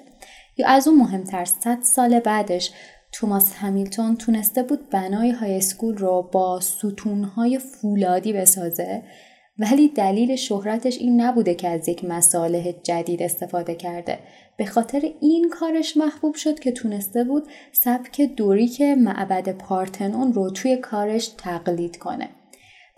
یا 0.56 0.68
از 0.68 0.88
اون 0.88 0.98
مهمتر 0.98 1.44
100 1.44 1.78
سال 1.82 2.20
بعدش 2.20 2.70
توماس 3.12 3.54
همیلتون 3.54 4.16
تونسته 4.16 4.62
بود 4.62 4.90
بنای 4.90 5.30
های 5.30 5.56
اسکول 5.56 5.96
رو 5.96 6.30
با 6.32 6.60
ستونهای 6.60 7.58
فولادی 7.58 8.32
بسازه 8.32 9.02
ولی 9.58 9.88
دلیل 9.88 10.36
شهرتش 10.36 10.98
این 10.98 11.20
نبوده 11.20 11.54
که 11.54 11.68
از 11.68 11.88
یک 11.88 12.04
مساله 12.04 12.74
جدید 12.82 13.22
استفاده 13.22 13.74
کرده. 13.74 14.18
به 14.56 14.66
خاطر 14.66 15.12
این 15.20 15.48
کارش 15.50 15.96
محبوب 15.96 16.34
شد 16.34 16.58
که 16.58 16.72
تونسته 16.72 17.24
بود 17.24 17.46
سبک 17.72 18.20
دوریک 18.20 18.80
معبد 18.80 19.58
پارتنون 19.58 20.32
رو 20.32 20.50
توی 20.50 20.76
کارش 20.76 21.26
تقلید 21.26 21.96
کنه. 21.96 22.28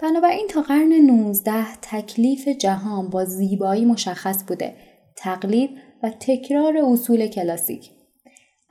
بنابراین 0.03 0.47
تا 0.51 0.63
قرن 0.63 0.93
19 0.93 1.53
تکلیف 1.83 2.49
جهان 2.49 3.11
با 3.11 3.25
زیبایی 3.25 3.85
مشخص 3.85 4.45
بوده. 4.45 4.75
تقلید 5.17 5.71
و 6.03 6.11
تکرار 6.21 6.77
اصول 6.77 7.27
کلاسیک. 7.27 7.91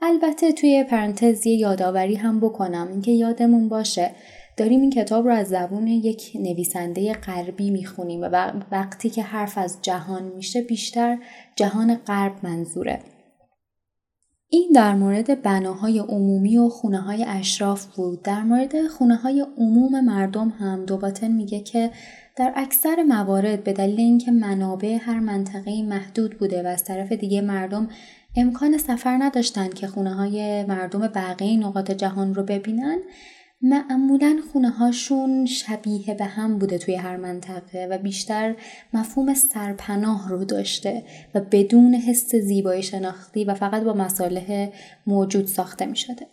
البته 0.00 0.52
توی 0.52 0.84
پرانتز 0.84 1.46
یادآوری 1.46 2.14
هم 2.14 2.40
بکنم 2.40 2.88
اینکه 2.90 3.10
یادمون 3.10 3.68
باشه 3.68 4.10
داریم 4.58 4.80
این 4.80 4.90
کتاب 4.90 5.26
رو 5.26 5.34
از 5.34 5.48
زبون 5.48 5.86
یک 5.86 6.32
نویسنده 6.34 7.12
غربی 7.12 7.70
می‌خونیم 7.70 8.20
و 8.22 8.52
وقتی 8.72 9.10
که 9.10 9.22
حرف 9.22 9.58
از 9.58 9.78
جهان 9.82 10.22
میشه 10.22 10.62
بیشتر 10.62 11.18
جهان 11.56 11.94
غرب 11.94 12.32
منظوره. 12.42 13.00
این 14.50 14.70
در 14.74 14.94
مورد 14.94 15.42
بناهای 15.42 15.98
عمومی 15.98 16.58
و 16.58 16.68
خونه 16.68 17.00
های 17.00 17.24
اشراف 17.24 17.86
بود. 17.96 18.22
در 18.22 18.42
مورد 18.42 18.86
خونه 18.86 19.16
های 19.16 19.46
عموم 19.58 20.00
مردم 20.00 20.48
هم 20.48 20.84
دوباتن 20.84 21.30
میگه 21.30 21.60
که 21.60 21.90
در 22.36 22.52
اکثر 22.56 23.02
موارد 23.02 23.64
به 23.64 23.72
دلیل 23.72 24.00
اینکه 24.00 24.30
منابع 24.30 24.98
هر 25.00 25.20
منطقه 25.20 25.82
محدود 25.82 26.38
بوده 26.38 26.62
و 26.62 26.66
از 26.66 26.84
طرف 26.84 27.12
دیگه 27.12 27.40
مردم 27.40 27.88
امکان 28.36 28.78
سفر 28.78 29.16
نداشتند 29.20 29.74
که 29.74 29.86
خونه 29.86 30.14
های 30.14 30.64
مردم 30.64 31.00
بقیه 31.00 31.58
نقاط 31.58 31.90
جهان 31.90 32.34
رو 32.34 32.42
ببینن 32.42 32.98
معمولا 33.62 34.38
خونه 34.52 34.70
هاشون 34.70 35.46
شبیه 35.46 36.14
به 36.14 36.24
هم 36.24 36.58
بوده 36.58 36.78
توی 36.78 36.94
هر 36.94 37.16
منطقه 37.16 37.88
و 37.90 37.98
بیشتر 37.98 38.54
مفهوم 38.92 39.34
سرپناه 39.34 40.28
رو 40.28 40.44
داشته 40.44 41.02
و 41.34 41.40
بدون 41.40 41.94
حس 41.94 42.34
زیبایی 42.34 42.82
شناختی 42.82 43.44
و 43.44 43.54
فقط 43.54 43.82
با 43.82 43.92
مصالح 43.92 44.68
موجود 45.06 45.46
ساخته 45.46 45.86
می 45.86 45.96
شده. 45.96 46.26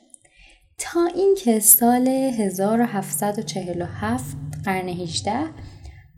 تا 0.77 1.05
اینکه 1.15 1.59
سال 1.59 2.07
1747 2.07 4.37
قرن 4.65 4.89
18 4.89 5.33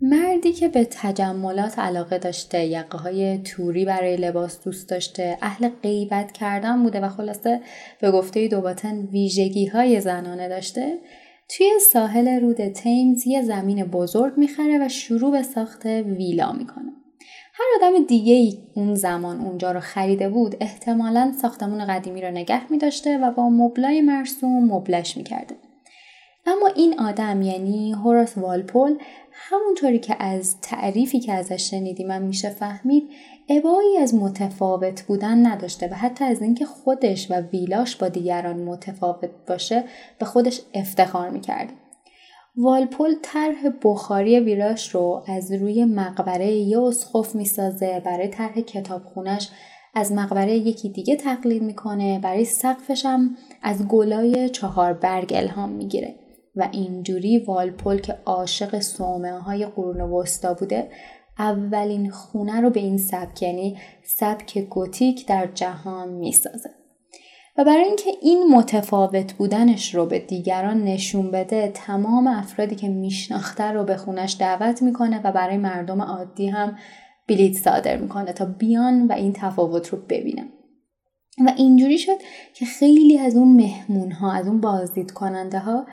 مردی 0.01 0.53
که 0.53 0.67
به 0.67 0.87
تجملات 0.91 1.79
علاقه 1.79 2.17
داشته 2.17 2.65
یقه 2.65 2.97
های 2.97 3.37
توری 3.37 3.85
برای 3.85 4.17
لباس 4.17 4.63
دوست 4.63 4.89
داشته 4.89 5.37
اهل 5.41 5.69
غیبت 5.83 6.31
کردن 6.31 6.83
بوده 6.83 6.99
و 6.99 7.09
خلاصه 7.09 7.61
به 8.01 8.11
گفته 8.11 8.47
دوباتن 8.47 9.05
ویژگی 9.05 9.65
های 9.65 10.01
زنانه 10.01 10.49
داشته 10.49 10.97
توی 11.49 11.71
ساحل 11.93 12.39
رود 12.39 12.67
تیمز 12.67 13.27
یه 13.27 13.41
زمین 13.41 13.83
بزرگ 13.83 14.37
می‌خره 14.37 14.85
و 14.85 14.89
شروع 14.89 15.31
به 15.31 15.43
ساخت 15.43 15.85
ویلا 15.85 16.51
می‌کنه. 16.51 16.91
هر 17.53 17.65
آدم 17.75 18.05
دیگه 18.05 18.33
ای 18.33 18.57
اون 18.75 18.95
زمان 18.95 19.41
اونجا 19.41 19.71
رو 19.71 19.79
خریده 19.79 20.29
بود 20.29 20.55
احتمالا 20.61 21.33
ساختمون 21.41 21.85
قدیمی 21.85 22.21
رو 22.21 22.31
نگه 22.31 22.71
میداشته 22.71 23.17
و 23.17 23.31
با 23.31 23.49
مبلای 23.49 24.01
مرسوم 24.01 24.63
مبلش 24.73 25.17
می‌کرده. 25.17 25.55
اما 26.47 26.67
این 26.75 26.99
آدم 26.99 27.41
یعنی 27.41 27.91
هوراس 27.91 28.37
والپول 28.37 28.97
همونطوری 29.39 29.99
که 29.99 30.23
از 30.23 30.61
تعریفی 30.61 31.19
که 31.19 31.33
ازش 31.33 31.69
شنیدیم 31.69 32.07
من 32.07 32.21
میشه 32.21 32.49
فهمید 32.49 33.09
ابایی 33.49 33.97
از 33.97 34.15
متفاوت 34.15 35.01
بودن 35.01 35.45
نداشته 35.47 35.87
و 35.87 35.93
حتی 35.93 36.25
از 36.25 36.41
اینکه 36.41 36.65
خودش 36.65 37.31
و 37.31 37.33
ویلاش 37.33 37.95
با 37.95 38.07
دیگران 38.07 38.63
متفاوت 38.63 39.29
باشه 39.47 39.83
به 40.19 40.25
خودش 40.25 40.61
افتخار 40.73 41.29
می‌کرد. 41.29 41.69
والپول 42.55 43.15
طرح 43.21 43.69
بخاری 43.83 44.39
ویلاش 44.39 44.95
رو 44.95 45.23
از 45.27 45.51
روی 45.51 45.85
مقبره 45.85 46.51
یه 46.51 46.79
اسخف 46.79 47.35
می‌سازه 47.35 48.01
برای 48.05 48.27
طرح 48.27 48.61
کتابخونش 48.61 49.49
از 49.95 50.11
مقبره 50.11 50.53
یکی 50.53 50.89
دیگه 50.89 51.15
تقلید 51.15 51.63
می‌کنه 51.63 52.19
برای 52.19 52.45
سقفش 52.45 53.05
هم 53.05 53.37
از 53.61 53.87
گلای 53.87 54.49
چهار 54.49 54.93
برگ 54.93 55.33
الهام 55.35 55.69
می‌گیره 55.69 56.15
و 56.57 56.69
اینجوری 56.71 57.37
والپول 57.37 57.99
که 57.99 58.17
عاشق 58.25 58.79
صومعه 58.79 59.37
های 59.37 59.65
قرون 59.65 60.01
وسطا 60.01 60.53
بوده 60.53 60.89
اولین 61.39 62.09
خونه 62.09 62.61
رو 62.61 62.69
به 62.69 62.79
این 62.79 62.97
سبک 62.97 63.41
یعنی 63.41 63.77
سبک 64.03 64.57
گوتیک 64.57 65.27
در 65.27 65.47
جهان 65.53 66.13
می‌سازه. 66.13 66.69
و 67.57 67.63
برای 67.63 67.83
اینکه 67.83 68.09
این 68.21 68.47
متفاوت 68.55 69.33
بودنش 69.33 69.95
رو 69.95 70.05
به 70.05 70.19
دیگران 70.19 70.83
نشون 70.83 71.31
بده 71.31 71.71
تمام 71.73 72.27
افرادی 72.27 72.75
که 72.75 72.89
میشناخته 72.89 73.63
رو 73.63 73.83
به 73.83 73.97
خونش 73.97 74.35
دعوت 74.39 74.81
می‌کنه 74.81 75.21
و 75.23 75.31
برای 75.31 75.57
مردم 75.57 76.01
عادی 76.01 76.47
هم 76.47 76.77
بلیت 77.27 77.53
صادر 77.53 77.97
می‌کنه 77.97 78.33
تا 78.33 78.45
بیان 78.45 79.07
و 79.07 79.11
این 79.11 79.33
تفاوت 79.33 79.89
رو 79.89 79.97
ببینن. 80.09 80.49
و 81.45 81.53
اینجوری 81.57 81.97
شد 81.97 82.17
که 82.53 82.65
خیلی 82.65 83.17
از 83.17 83.35
اون 83.35 83.55
مهمون 83.55 84.11
ها 84.11 84.33
از 84.33 84.47
اون 84.47 84.61
بازدید 84.61 85.11
کننده 85.11 85.59
ها 85.59 85.85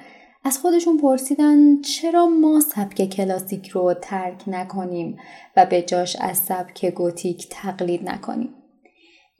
از 0.46 0.58
خودشون 0.58 0.96
پرسیدن 0.96 1.80
چرا 1.80 2.26
ما 2.26 2.60
سبک 2.60 3.10
کلاسیک 3.10 3.68
رو 3.68 3.94
ترک 4.02 4.42
نکنیم 4.46 5.16
و 5.56 5.66
به 5.66 5.82
جاش 5.82 6.16
از 6.20 6.38
سبک 6.38 6.86
گوتیک 6.86 7.46
تقلید 7.50 8.08
نکنیم. 8.08 8.54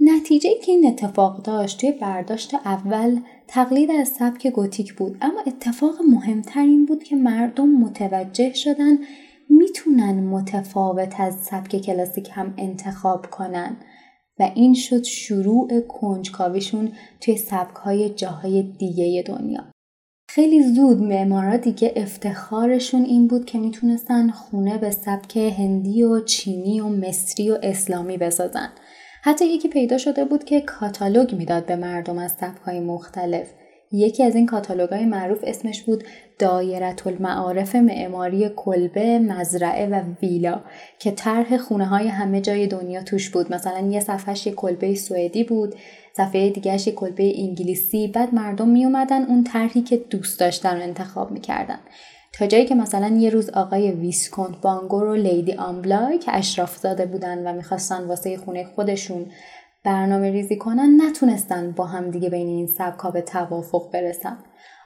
نتیجه 0.01 0.51
که 0.65 0.73
این 0.73 0.87
اتفاق 0.87 1.43
داشت 1.43 1.81
توی 1.81 1.93
برداشت 1.93 2.55
اول 2.55 3.21
تقلید 3.49 3.91
از 3.91 4.09
سبک 4.09 4.47
گوتیک 4.47 4.95
بود 4.95 5.17
اما 5.23 5.41
اتفاق 5.47 5.95
مهمتر 6.11 6.61
این 6.61 6.87
بود 6.87 7.05
که 7.05 7.17
مردم 7.17 7.69
متوجه 7.69 8.53
شدن 8.53 8.99
می‌تونن 9.51 10.27
متفاوت 10.27 11.21
از 11.21 11.35
سبک 11.35 11.81
کلاسیک 11.81 12.31
هم 12.33 12.55
انتخاب 12.59 13.31
کنن 13.31 13.77
و 14.39 14.51
این 14.55 14.75
شد 14.75 15.03
شروع 15.03 15.81
کنجکاویشون 15.81 16.93
توی 17.21 17.37
سبک 17.37 17.77
های 17.77 18.11
جاهای 18.11 18.63
دیگه 18.63 19.25
دنیا. 19.27 19.74
خیلی 20.35 20.63
زود 20.63 21.03
معمارا 21.03 21.57
دیگه 21.57 21.93
افتخارشون 21.97 23.05
این 23.05 23.27
بود 23.27 23.45
که 23.45 23.59
می‌تونستن 23.59 24.31
خونه 24.31 24.79
به 24.79 24.91
سبک 24.91 25.37
هندی 25.37 26.03
و 26.03 26.21
چینی 26.21 26.81
و 26.81 26.89
مصری 26.89 27.51
و 27.51 27.59
اسلامی 27.63 28.19
بسازن. 28.19 28.69
حتی 29.23 29.45
یکی 29.45 29.69
پیدا 29.69 29.99
شده 29.99 30.25
بود 30.25 30.45
که 30.45 30.61
کاتالوگ 30.61 31.35
می‌داد 31.35 31.67
به 31.67 31.77
مردم 31.77 32.19
از 32.19 32.33
سبکهای 32.41 32.81
مختلف. 32.81 33.47
یکی 33.95 34.23
از 34.23 34.35
این 34.35 34.47
کاتالوگای 34.47 35.05
معروف 35.05 35.39
اسمش 35.43 35.83
بود 35.83 36.05
دایرة 36.39 37.07
المعارف 37.07 37.77
معماری 37.77 38.49
کلبه، 38.57 39.19
مزرعه 39.19 39.87
و 39.87 40.03
ویلا 40.23 40.61
که 40.99 41.11
طرح 41.11 41.57
خونه 41.57 41.87
های 41.87 42.09
همه 42.09 42.41
جای 42.41 42.67
دنیا 42.67 43.03
توش 43.03 43.31
بود. 43.31 43.53
مثلا 43.53 43.89
یه 43.89 44.01
صفحش 44.01 44.47
یه 44.47 44.53
کلبه 44.53 44.95
سوئدی 44.95 45.45
بود، 45.45 45.75
صفحه 46.17 46.51
دیگرش 46.51 46.87
یک 46.87 46.95
کلبه 46.95 47.33
انگلیسی 47.41 48.09
بعد 48.09 48.35
مردم 48.35 48.69
می 48.69 48.85
اومدن 48.85 49.23
اون 49.23 49.45
طرحی 49.45 49.83
که 49.83 49.97
دوست 49.97 50.41
داشتن 50.41 50.77
رو 50.77 50.83
انتخاب 50.83 51.31
می‌کردن 51.31 51.79
تا 52.33 52.47
جایی 52.47 52.65
که 52.65 52.75
مثلا 52.75 53.17
یه 53.17 53.31
روز 53.31 53.51
آقای 53.51 53.93
ویسکونت 53.93 54.61
بانگور 54.61 55.05
و 55.05 55.15
لیدی 55.15 55.53
آمبلای 55.53 56.19
که 56.19 56.37
اشراف 56.37 56.77
زاده 56.77 57.07
بودن 57.07 57.47
و 57.47 57.53
می‌خواستن 57.57 58.05
واسه 58.05 58.37
خونه 58.37 58.65
خودشون 58.65 59.27
برنامه 59.85 60.31
ریزی 60.31 60.57
کنن 60.57 61.01
نتونستن 61.03 61.71
با 61.71 61.85
هم 61.85 62.11
دیگه 62.11 62.31
بین 62.31 62.47
این 62.47 62.67
سبک 62.67 63.13
به 63.13 63.21
توافق 63.21 63.91
برسن. 63.93 64.39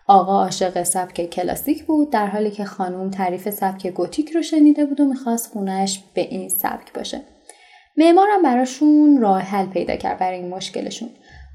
آقا 0.07 0.43
عاشق 0.43 0.83
سبک 0.83 1.31
کلاسیک 1.31 1.85
بود 1.85 2.11
در 2.11 2.27
حالی 2.27 2.51
که 2.51 2.65
خانوم 2.65 3.11
تعریف 3.11 3.51
سبک 3.51 3.87
گوتیک 3.87 4.31
رو 4.31 4.43
شنیده 4.43 4.87
بود 4.87 5.01
و 5.01 5.05
می‌خواست 5.05 5.53
خونهش 5.53 6.03
به 6.15 6.21
این 6.21 6.49
سبک 6.49 6.93
باشه. 6.93 7.21
معمارم 7.97 8.43
براشون 8.43 9.21
راه 9.21 9.41
حل 9.41 9.67
پیدا 9.67 9.97
کرد 9.97 10.19
برای 10.19 10.39
این 10.39 10.49
مشکلشون 10.49 11.09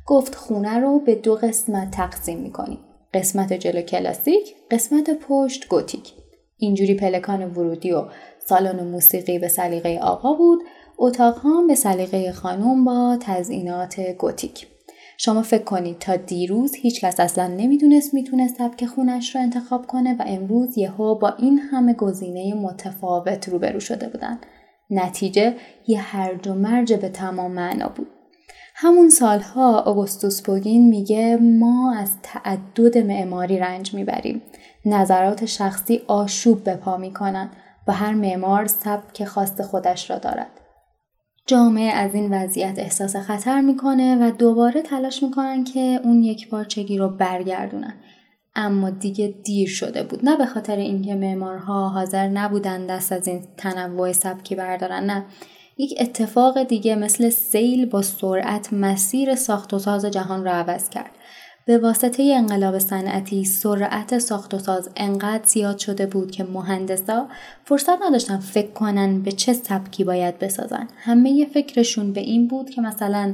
گفت 0.07 0.35
خونه 0.35 0.79
رو 0.79 1.00
به 1.00 1.15
دو 1.15 1.35
قسمت 1.35 1.91
تقسیم 1.91 2.39
می‌کنیم 2.39 2.79
قسمت 3.13 3.53
جلو 3.53 3.81
کلاسیک 3.81 4.55
قسمت 4.71 5.09
پشت 5.09 5.67
گوتیک 5.67 6.13
اینجوری 6.57 6.95
پلکان 6.95 7.43
ورودی 7.43 7.91
و 7.91 8.03
سالن 8.45 8.83
موسیقی 8.83 9.39
به 9.39 9.47
سلیقه 9.47 10.00
آقا 10.01 10.33
بود 10.33 10.59
اتاق 10.97 11.45
هم 11.45 11.67
به 11.67 11.75
سلیقه 11.75 12.31
خانم 12.31 12.85
با 12.85 13.17
تزئینات 13.21 14.00
گوتیک 14.00 14.67
شما 15.17 15.41
فکر 15.41 15.63
کنید 15.63 16.00
تا 16.00 16.15
دیروز 16.15 16.75
هیچکس 16.75 17.19
اصلا 17.19 17.47
نمی‌دونست 17.47 18.13
می‌تونه 18.13 18.47
سبک 18.47 18.85
خونش 18.85 19.35
رو 19.35 19.41
انتخاب 19.41 19.88
کنه 19.88 20.13
و 20.13 20.23
امروز 20.27 20.77
یهو 20.77 21.15
با 21.15 21.29
این 21.29 21.59
همه 21.59 21.94
گزینه 21.94 22.53
متفاوت 22.53 23.50
روبرو 23.50 23.79
شده 23.79 24.09
بودن 24.09 24.39
نتیجه 24.89 25.55
یه 25.87 26.01
هرج 26.01 26.48
و 26.48 26.53
مرج 26.53 26.94
به 26.94 27.09
تمام 27.09 27.51
معنا 27.51 27.89
بود. 27.89 28.07
همون 28.75 29.09
سالها 29.09 29.79
آگوستوس 29.79 30.44
پوگین 30.44 30.89
میگه 30.89 31.37
ما 31.37 31.96
از 31.96 32.11
تعدد 32.24 32.98
معماری 32.98 33.59
رنج 33.59 33.94
می‌بریم. 33.94 34.41
نظرات 34.85 35.46
شخصی 35.46 36.01
آشوب 36.07 36.63
به 36.63 36.75
پا 36.75 36.98
می‌کنن 36.98 37.50
و 37.87 37.94
هر 37.94 38.13
معمار 38.13 38.68
سبک 38.68 39.25
خواست 39.25 39.61
خودش 39.61 40.09
را 40.09 40.18
دارد. 40.18 40.62
جامعه 41.48 41.92
از 41.92 42.16
این 42.16 42.34
وضعیت 42.34 42.79
احساس 42.79 43.16
خطر 43.16 43.62
می‌کنه 43.62 44.27
و 44.27 44.32
دوباره 44.32 44.82
تلاش 44.82 45.24
می‌کنن 45.24 45.64
که 45.64 46.00
اون 46.03 46.24
یک 46.24 46.50
پارچگی 46.50 46.98
رو 46.98 47.10
برگردونن. 47.10 47.94
اما 48.56 48.90
دیگه 48.90 49.36
دیر 49.44 49.70
شده 49.70 50.03
بود. 50.03 50.25
نه 50.25 50.38
به 50.38 50.46
خاطر 50.46 50.75
اینکه 50.75 51.16
معمارها 51.16 51.90
حاضر 51.90 52.27
نبودن 52.27 52.86
دست 52.86 53.12
از 53.12 53.27
این 53.27 53.44
تنوع 53.58 54.12
سبکی 54.12 54.56
بردارن 54.56 55.03
نه. 55.03 55.25
یک 55.77 55.94
اتفاق 56.00 56.64
دیگه 56.64 56.96
مثل 56.96 57.29
سیل 57.29 57.86
با 57.86 58.01
سرعت 58.01 58.74
مسیر 58.74 59.36
ساخت 59.36 59.74
و 59.74 59.79
ساز 59.79 60.06
جهان 60.06 60.44
را 60.44 60.51
عوض 60.51 60.90
کرد. 60.90 61.12
به 61.65 61.77
واسطه 61.77 62.23
انقلاب 62.23 62.79
صنعتی 62.79 63.45
سرعت 63.45 64.19
ساخت 64.19 64.53
و 64.53 64.59
ساز 64.59 64.89
انقدر 64.95 65.45
زیاد 65.45 65.77
شده 65.77 66.05
بود 66.05 66.31
که 66.31 66.43
مهندسا 66.43 67.27
فرصت 67.65 68.01
نداشتن 68.01 68.37
فکر 68.37 68.71
کنن 68.71 69.21
به 69.21 69.31
چه 69.31 69.53
سبکی 69.53 70.03
باید 70.03 70.39
بسازن. 70.39 70.87
همه 70.97 71.45
فکرشون 71.53 72.13
به 72.13 72.21
این 72.21 72.47
بود 72.47 72.69
که 72.69 72.81
مثلا 72.81 73.33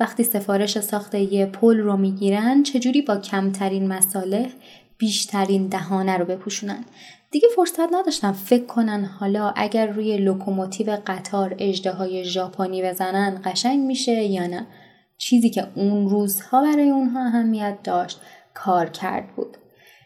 وقتی 0.00 0.24
سفارش 0.24 0.80
ساخت 0.80 1.14
یه 1.14 1.46
پل 1.46 1.78
رو 1.78 1.96
می‌گیرن 1.96 2.62
چجوری 2.62 3.02
با 3.02 3.16
کمترین 3.16 3.88
مصالح 3.88 4.50
بیشترین 4.98 5.66
دهانه 5.66 6.16
رو 6.16 6.24
بپوشونن؟ 6.24 6.84
دیگه 7.30 7.48
فرصت 7.56 7.92
نداشتن 7.92 8.32
فکر 8.32 8.64
کنن 8.64 9.04
حالا 9.04 9.52
اگر 9.56 9.86
روی 9.86 10.16
لوکوموتیو 10.18 10.98
قطار 11.06 11.56
های 11.98 12.24
ژاپنی 12.24 12.82
بزنن 12.82 13.40
قشنگ 13.44 13.80
میشه 13.80 14.12
یا 14.12 14.46
نه. 14.46 14.66
چیزی 15.20 15.50
که 15.50 15.66
اون 15.76 16.08
روزها 16.08 16.62
برای 16.62 16.90
اونها 16.90 17.20
اهمیت 17.26 17.78
داشت 17.84 18.20
کار 18.54 18.86
کرد 18.86 19.36
بود. 19.36 19.56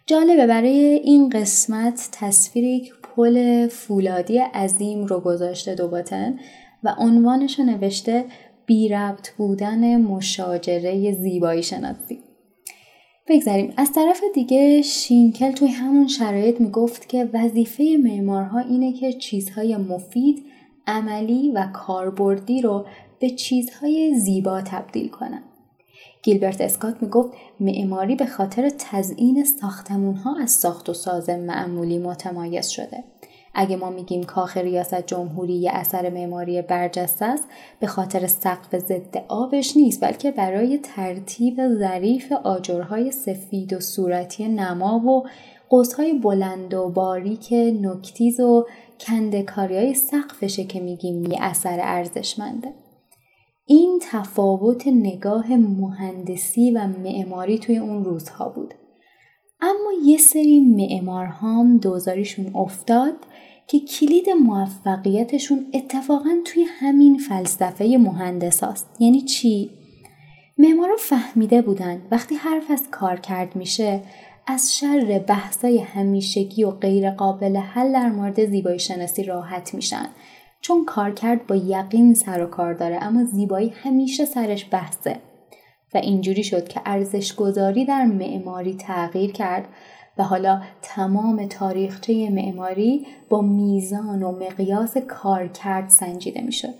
جالبه 0.06 0.46
برای 0.46 1.00
این 1.04 1.28
قسمت 1.28 2.08
تصویر 2.12 2.64
یک 2.64 2.92
پل 3.02 3.66
فولادی 3.66 4.38
عظیم 4.38 5.04
رو 5.04 5.20
گذاشته 5.20 5.74
دوباتن 5.74 6.38
و 6.82 6.94
عنوانش 6.98 7.58
رو 7.58 7.64
نوشته 7.64 8.24
بی 8.66 8.88
ربط 8.88 9.30
بودن 9.30 9.96
مشاجره 9.96 11.12
زیبایی 11.12 11.62
شناسی. 11.62 12.20
بگذاریم. 13.28 13.72
از 13.76 13.92
طرف 13.92 14.20
دیگه 14.34 14.82
شینکل 14.82 15.52
توی 15.52 15.68
همون 15.68 16.06
شرایط 16.08 16.60
می‌گفت 16.60 17.08
که 17.08 17.30
وظیفه 17.32 17.96
معمارها 18.04 18.58
اینه 18.58 18.92
که 18.92 19.12
چیزهای 19.12 19.76
مفید 19.76 20.44
عملی 20.86 21.52
و 21.52 21.66
کاربردی 21.72 22.62
رو 22.62 22.86
به 23.18 23.30
چیزهای 23.30 24.14
زیبا 24.14 24.60
تبدیل 24.60 25.08
کنن 25.08 25.42
گیلبرت 26.22 26.60
اسکات 26.60 27.02
می‌گفت 27.02 27.32
معماری 27.60 28.16
به 28.16 28.26
خاطر 28.26 28.70
تزئین 28.78 29.44
ساختمونها 29.44 30.36
از 30.40 30.50
ساخت 30.50 30.88
و 30.88 30.94
ساز 30.94 31.30
معمولی 31.30 31.98
متمایز 31.98 32.68
شده. 32.68 33.04
اگه 33.54 33.76
ما 33.76 33.90
میگیم 33.90 34.22
کاخ 34.22 34.56
ریاست 34.56 35.06
جمهوری 35.06 35.54
یه 35.54 35.70
اثر 35.72 36.10
معماری 36.10 36.62
برجسته 36.62 37.24
است 37.24 37.44
به 37.80 37.86
خاطر 37.86 38.26
سقف 38.26 38.78
ضد 38.78 39.24
آبش 39.28 39.76
نیست 39.76 40.04
بلکه 40.04 40.30
برای 40.30 40.78
ترتیب 40.78 41.78
ظریف 41.78 42.32
آجرهای 42.32 43.10
سفید 43.10 43.72
و 43.72 43.80
صورتی 43.80 44.48
نما 44.48 44.98
و 44.98 45.28
قوسهای 45.68 46.12
بلند 46.12 46.74
و 46.74 46.88
باریک 46.88 47.54
نکتیز 47.82 48.40
و 48.40 48.66
کندکاری 49.00 49.76
های 49.76 49.94
سقفشه 49.94 50.64
که 50.64 50.80
میگیم 50.80 51.24
یه 51.24 51.38
اثر 51.40 51.78
ارزشمنده. 51.82 52.72
این 53.66 54.00
تفاوت 54.02 54.86
نگاه 54.86 55.56
مهندسی 55.56 56.70
و 56.70 56.86
معماری 56.86 57.58
توی 57.58 57.78
اون 57.78 58.04
روزها 58.04 58.48
بود 58.48 58.74
اما 59.60 59.92
یه 60.04 60.18
سری 60.18 60.60
معمارهام 60.60 61.76
دوزاریشون 61.76 62.56
افتاد 62.56 63.14
که 63.66 63.80
کلید 63.80 64.30
موفقیتشون 64.30 65.66
اتفاقا 65.74 66.30
توی 66.44 66.62
همین 66.62 67.18
فلسفه 67.18 67.84
مهندس 68.00 68.64
هاست. 68.64 68.86
یعنی 68.98 69.20
چی؟ 69.20 69.70
معمارا 70.58 70.96
فهمیده 70.96 71.62
بودن 71.62 72.02
وقتی 72.10 72.34
حرف 72.34 72.70
از 72.70 72.82
کار 72.90 73.16
کرد 73.20 73.56
میشه 73.56 74.00
از 74.46 74.76
شر 74.76 75.24
بحثای 75.28 75.78
همیشگی 75.78 76.64
و 76.64 76.70
غیر 76.70 77.10
قابل 77.10 77.56
حل 77.56 77.92
در 77.92 78.10
مورد 78.10 78.44
زیبایی 78.44 78.78
شناسی 78.78 79.22
راحت 79.22 79.74
میشن 79.74 80.08
چون 80.64 80.84
کار 80.84 81.10
کرد 81.10 81.46
با 81.46 81.56
یقین 81.56 82.14
سر 82.14 82.44
و 82.44 82.46
کار 82.46 82.74
داره 82.74 82.98
اما 83.02 83.24
زیبایی 83.24 83.68
همیشه 83.68 84.24
سرش 84.24 84.66
بحثه 84.70 85.16
و 85.94 85.98
اینجوری 85.98 86.44
شد 86.44 86.68
که 86.68 86.80
ارزش 86.86 87.34
گذاری 87.34 87.84
در 87.84 88.04
معماری 88.04 88.74
تغییر 88.74 89.32
کرد 89.32 89.68
و 90.18 90.22
حالا 90.22 90.62
تمام 90.82 91.46
تاریخچه 91.46 92.30
معماری 92.30 93.06
با 93.28 93.40
میزان 93.40 94.22
و 94.22 94.32
مقیاس 94.32 94.96
کارکرد 94.98 95.88
سنجیده 95.88 96.40
می‌شد. 96.40 96.74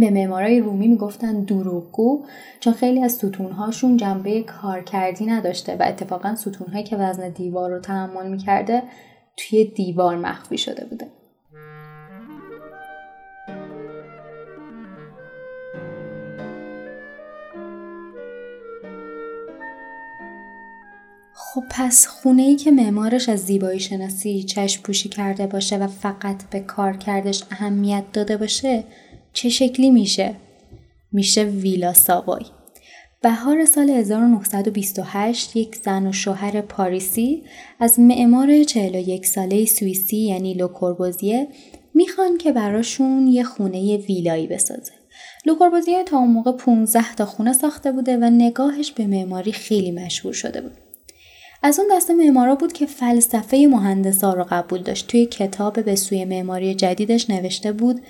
به 0.00 0.10
معمارای 0.10 0.60
رومی 0.60 0.88
می‌گفتن 0.88 1.44
دروغگو 1.44 2.24
چون 2.60 2.72
خیلی 2.72 3.02
از 3.02 3.12
ستونهاشون 3.12 3.96
جنبه 3.96 4.42
کارکردی 4.42 5.26
نداشته 5.26 5.76
و 5.76 5.82
اتفاقا 5.82 6.34
ستونهایی 6.34 6.84
که 6.84 6.96
وزن 6.96 7.28
دیوار 7.28 7.70
رو 7.70 7.80
تحمل 7.80 8.30
می‌کرده 8.30 8.82
توی 9.36 9.64
دیوار 9.64 10.16
مخفی 10.16 10.58
شده 10.58 10.84
بوده. 10.84 11.15
خب 21.56 21.64
پس 21.70 22.06
خونه 22.06 22.42
ای 22.42 22.56
که 22.56 22.70
معمارش 22.70 23.28
از 23.28 23.40
زیبایی 23.40 23.80
شناسی 23.80 24.42
چشم 24.42 24.82
پوشی 24.82 25.08
کرده 25.08 25.46
باشه 25.46 25.76
و 25.76 25.86
فقط 25.86 26.50
به 26.50 26.60
کار 26.60 26.96
کردش 26.96 27.42
اهمیت 27.50 28.04
داده 28.12 28.36
باشه 28.36 28.84
چه 29.32 29.48
شکلی 29.48 29.90
میشه؟ 29.90 30.34
میشه 31.12 31.44
ویلا 31.44 31.92
ساوای. 31.92 32.44
بهار 33.22 33.64
سال 33.64 33.90
1928 33.90 35.56
یک 35.56 35.76
زن 35.76 36.06
و 36.06 36.12
شوهر 36.12 36.60
پاریسی 36.60 37.42
از 37.80 38.00
معمار 38.00 38.64
41 38.64 39.26
ساله 39.26 39.64
سوئیسی 39.64 40.16
یعنی 40.16 40.54
لوکوربوزیه 40.54 41.48
می‌خوان 41.94 42.38
که 42.38 42.52
براشون 42.52 43.28
یه 43.28 43.42
خونه 43.42 43.96
ویلایی 43.96 44.46
بسازه. 44.46 44.92
لوکوربوزیه 45.46 46.04
تا 46.04 46.18
اون 46.18 46.30
موقع 46.30 46.52
15 46.52 47.14
تا 47.14 47.26
خونه 47.26 47.52
ساخته 47.52 47.92
بوده 47.92 48.16
و 48.16 48.24
نگاهش 48.24 48.92
به 48.92 49.06
معماری 49.06 49.52
خیلی 49.52 49.90
مشهور 49.90 50.34
شده 50.34 50.60
بود. 50.60 50.85
از 51.66 51.78
اون 51.78 51.88
دسته 51.96 52.14
معمارا 52.14 52.54
بود 52.54 52.72
که 52.72 52.86
فلسفه 52.86 53.68
مهندسا 53.70 54.32
رو 54.32 54.46
قبول 54.50 54.82
داشت. 54.82 55.06
توی 55.06 55.26
کتاب 55.26 55.84
به 55.84 55.96
سوی 55.96 56.24
معماری 56.24 56.74
جدیدش 56.74 57.30
نوشته 57.30 57.72
بود 57.72 58.00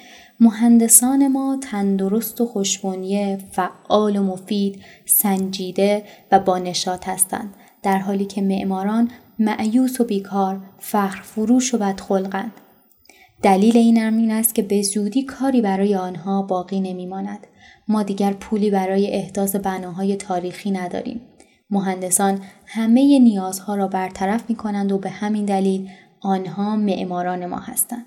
مهندسان 0.40 1.28
ما 1.28 1.58
تندرست 1.62 2.40
و 2.40 2.46
خوشبنیه، 2.46 3.38
فعال 3.52 4.16
و 4.16 4.22
مفید، 4.22 4.80
سنجیده 5.04 6.04
و 6.32 6.38
با 6.38 6.58
نشاط 6.58 7.08
هستند. 7.08 7.54
در 7.82 7.98
حالی 7.98 8.24
که 8.24 8.42
معماران 8.42 9.10
معیوس 9.38 10.00
و 10.00 10.04
بیکار، 10.04 10.60
فخر 10.78 11.22
فروش 11.22 11.74
و 11.74 11.78
بدخلقند. 11.78 12.52
دلیل 13.42 13.76
این 13.76 13.98
این 13.98 14.30
است 14.30 14.54
که 14.54 14.62
به 14.62 14.82
زودی 14.82 15.22
کاری 15.22 15.60
برای 15.60 15.94
آنها 15.94 16.42
باقی 16.42 16.80
نمیماند. 16.80 17.46
ما 17.88 18.02
دیگر 18.02 18.32
پولی 18.32 18.70
برای 18.70 19.12
احداث 19.12 19.56
بناهای 19.56 20.16
تاریخی 20.16 20.70
نداریم. 20.70 21.20
مهندسان 21.70 22.40
همه 22.66 23.18
نیازها 23.18 23.74
را 23.74 23.88
برطرف 23.88 24.44
می 24.48 24.56
کنند 24.56 24.92
و 24.92 24.98
به 24.98 25.10
همین 25.10 25.44
دلیل 25.44 25.90
آنها 26.20 26.76
معماران 26.76 27.46
ما 27.46 27.58
هستند. 27.58 28.06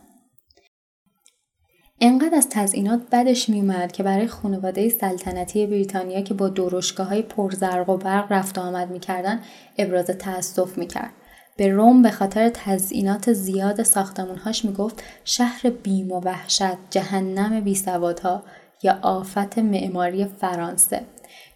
انقدر 2.02 2.36
از 2.36 2.50
تزئینات 2.50 3.02
بدش 3.12 3.50
میومد 3.50 3.92
که 3.92 4.04
برای 4.04 4.28
خانواده 4.28 4.90
سلطنتی 4.90 5.68
بریتانیا 5.68 6.22
که 6.22 6.34
با 6.34 6.50
درشگاه 6.50 7.08
های 7.08 7.22
پرزرق 7.22 7.90
و 7.90 7.98
برق 7.98 8.32
رفت 8.32 8.58
و 8.58 8.62
آمد 8.62 8.92
می‌کردن 8.92 9.40
ابراز 9.78 10.06
تأسف 10.06 10.78
می‌کرد. 10.78 11.12
به 11.58 11.68
روم 11.68 12.02
به 12.02 12.12
خاطر 12.12 12.50
تزئینات 12.50 13.34
زیاد 13.34 13.84
ساختمونهاش 13.84 14.66
می‌گفت 14.66 15.04
شهر 15.24 15.70
بیم 15.70 16.12
و 16.12 16.20
وحشت 16.20 16.78
جهنم 16.90 17.60
بیسوادها 17.60 18.44
یا 18.84 19.00
آفت 19.02 19.58
معماری 19.58 20.26
فرانسه 20.26 21.02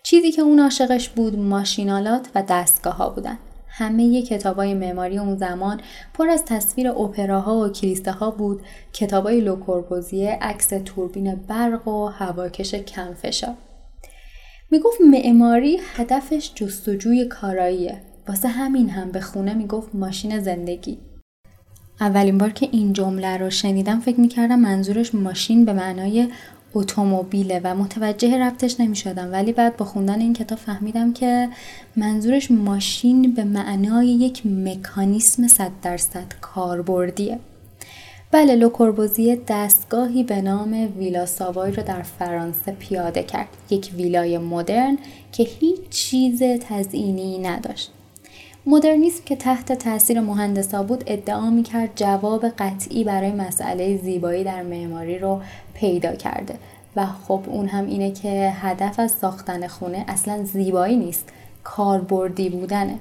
چیزی 0.05 0.31
که 0.31 0.41
اون 0.41 0.59
عاشقش 0.59 1.09
بود 1.09 1.39
ماشینالات 1.39 2.29
و 2.35 2.43
دستگاه 2.49 2.95
ها 2.95 3.09
بودن. 3.09 3.37
همه 3.67 4.21
کتابای 4.21 4.73
معماری 4.73 5.17
اون 5.17 5.37
زمان 5.37 5.81
پر 6.13 6.29
از 6.29 6.45
تصویر 6.45 6.89
اپراها 6.89 7.57
و 7.57 7.69
کلیسته 7.69 8.11
ها 8.11 8.31
بود 8.31 8.61
کتابای 8.93 9.41
لوکوربوزیه 9.41 10.37
عکس 10.41 10.67
توربین 10.85 11.35
برق 11.35 11.87
و 11.87 12.05
هواکش 12.07 12.75
کمفشا. 12.75 13.53
می‌گفت 14.71 15.01
معماری 15.01 15.79
هدفش 15.95 16.51
جستجوی 16.55 17.25
کاراییه. 17.25 18.01
واسه 18.27 18.47
همین 18.47 18.89
هم 18.89 19.11
به 19.11 19.21
خونه 19.21 19.53
می‌گفت 19.53 19.95
ماشین 19.95 20.39
زندگی. 20.39 20.97
اولین 22.01 22.37
بار 22.37 22.49
که 22.49 22.69
این 22.71 22.93
جمله 22.93 23.37
رو 23.37 23.49
شنیدم 23.49 23.99
فکر 23.99 24.19
می‌کردم 24.19 24.59
منظورش 24.59 25.15
ماشین 25.15 25.65
به 25.65 25.73
معنای 25.73 26.27
اتومبیله 26.75 27.61
و 27.63 27.75
متوجه 27.75 28.37
ربطش 28.37 28.79
نمی 28.79 28.95
شدم 28.95 29.31
ولی 29.31 29.53
بعد 29.53 29.77
با 29.77 29.85
خوندن 29.85 30.19
این 30.19 30.33
کتاب 30.33 30.57
فهمیدم 30.57 31.13
که 31.13 31.49
منظورش 31.95 32.51
ماشین 32.51 33.33
به 33.33 33.43
معنای 33.43 34.07
یک 34.07 34.45
مکانیسم 34.45 35.47
صد 35.47 35.71
درصد 35.81 36.25
کاربردیه. 36.41 37.39
بله 38.31 38.55
لوکوربوزیه 38.55 39.41
دستگاهی 39.47 40.23
به 40.23 40.41
نام 40.41 40.89
ویلا 40.97 41.25
ساوای 41.25 41.71
رو 41.71 41.83
در 41.83 42.01
فرانسه 42.01 42.71
پیاده 42.71 43.23
کرد. 43.23 43.47
یک 43.69 43.91
ویلای 43.95 44.37
مدرن 44.37 44.97
که 45.31 45.43
هیچ 45.43 45.79
چیز 45.89 46.43
تزئینی 46.43 47.39
نداشت. 47.39 47.91
مدرنیسم 48.65 49.23
که 49.25 49.35
تحت 49.35 49.71
تاثیر 49.71 50.19
مهندسا 50.19 50.83
بود 50.83 51.03
ادعا 51.07 51.49
می‌کرد 51.49 51.89
جواب 51.95 52.45
قطعی 52.45 53.03
برای 53.03 53.31
مسئله 53.31 53.97
زیبایی 53.97 54.43
در 54.43 54.63
معماری 54.63 55.19
رو 55.19 55.41
پیدا 55.73 56.15
کرده. 56.15 56.55
و 56.95 57.05
خب 57.05 57.41
اون 57.47 57.67
هم 57.67 57.85
اینه 57.85 58.11
که 58.11 58.53
هدف 58.55 58.99
از 58.99 59.11
ساختن 59.11 59.67
خونه 59.67 60.05
اصلا 60.07 60.43
زیبایی 60.43 60.97
نیست 60.97 61.29
کاربردی 61.63 62.49
بودنه. 62.49 62.95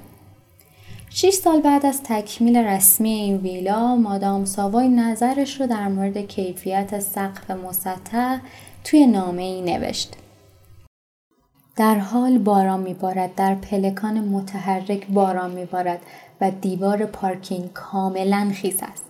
شیش 1.09 1.35
سال 1.35 1.61
بعد 1.61 1.85
از 1.85 2.03
تکمیل 2.03 2.57
رسمی 2.57 3.09
این 3.09 3.37
ویلا 3.37 3.95
مادام 3.95 4.45
ساوای 4.45 4.87
نظرش 4.87 5.61
رو 5.61 5.67
در 5.67 5.87
مورد 5.87 6.17
کیفیت 6.17 6.99
سقف 6.99 7.51
مسطح 7.51 8.37
توی 8.83 9.07
نامه 9.07 9.41
ای 9.41 9.61
نوشت. 9.61 10.13
در 11.75 11.95
حال 11.95 12.37
باران 12.37 12.79
میبارد 12.79 13.35
در 13.35 13.55
پلکان 13.55 14.19
متحرک 14.19 15.07
باران 15.07 15.51
میبارد 15.51 15.99
و 16.41 16.51
دیوار 16.51 17.05
پارکینگ 17.05 17.73
کاملا 17.73 18.51
خیس 18.55 18.83
است. 18.83 19.03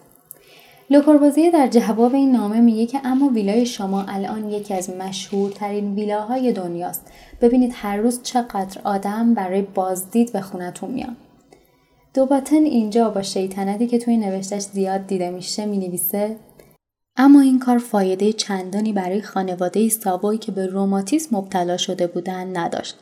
لوکوربوزیه 0.89 1.51
در 1.51 1.67
جواب 1.67 2.15
این 2.15 2.31
نامه 2.31 2.61
میگه 2.61 2.85
که 2.85 2.99
اما 3.03 3.27
ویلای 3.27 3.65
شما 3.65 4.03
الان 4.03 4.49
یکی 4.49 4.73
از 4.73 4.89
مشهورترین 4.89 5.95
ویلاهای 5.95 6.51
دنیاست. 6.51 7.11
ببینید 7.41 7.73
هر 7.75 7.97
روز 7.97 8.23
چقدر 8.23 8.81
آدم 8.83 9.33
برای 9.33 9.61
بازدید 9.61 10.31
به 10.33 10.41
خونتون 10.41 10.91
میان. 10.91 11.15
دوباتن 12.13 12.63
اینجا 12.63 13.09
با 13.09 13.21
شیطنتی 13.21 13.87
که 13.87 13.99
توی 13.99 14.17
نوشتش 14.17 14.61
زیاد 14.61 15.07
دیده 15.07 15.29
میشه 15.29 15.65
می‌نویسه 15.65 16.35
اما 17.17 17.41
این 17.41 17.59
کار 17.59 17.77
فایده 17.77 18.33
چندانی 18.33 18.93
برای 18.93 19.21
خانواده 19.21 19.89
ساوای 19.89 20.37
که 20.37 20.51
به 20.51 20.67
روماتیسم 20.67 21.35
مبتلا 21.35 21.77
شده 21.77 22.07
بودند 22.07 22.57
نداشت. 22.57 22.97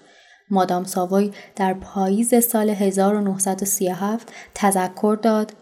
مادام 0.50 0.84
ساوای 0.84 1.32
در 1.56 1.74
پاییز 1.74 2.46
سال 2.46 2.70
1937 2.70 4.34
تذکر 4.54 5.18
داد 5.22 5.54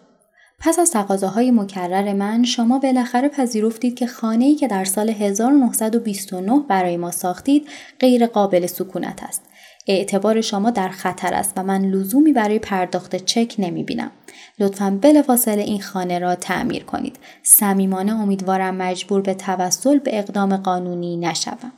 پس 0.60 0.80
از 0.80 0.92
تقاضاهای 0.92 1.52
مکرر 1.52 2.14
من 2.14 2.44
شما 2.44 2.80
بالاخره 2.80 3.30
پذیرفتید 3.30 3.96
که 3.96 4.08
خانه‌ای 4.08 4.56
که 4.56 4.68
در 4.68 4.86
سال 4.86 5.10
1929 5.10 6.60
برای 6.68 6.98
ما 6.98 7.12
ساختید 7.12 7.68
غیر 8.00 8.28
قابل 8.28 8.66
سکونت 8.66 9.24
است. 9.24 9.49
اعتبار 9.92 10.42
شما 10.42 10.70
در 10.70 10.90
خطر 10.90 11.34
است 11.34 11.54
و 11.58 11.64
من 11.64 11.86
لزومی 11.86 12.34
برای 12.34 12.60
پرداخت 12.60 13.16
چک 13.16 13.56
نمی 13.60 13.84
بینم. 13.84 14.12
لطفا 14.60 15.00
بلافاصله 15.02 15.62
این 15.62 15.82
خانه 15.82 16.20
را 16.20 16.36
تعمیر 16.36 16.84
کنید. 16.84 17.20
صمیمانه 17.44 18.22
امیدوارم 18.22 18.76
مجبور 18.76 19.22
به 19.22 19.34
توسل 19.34 20.00
به 20.00 20.20
اقدام 20.20 20.58
قانونی 20.58 21.18
نشوم. 21.18 21.72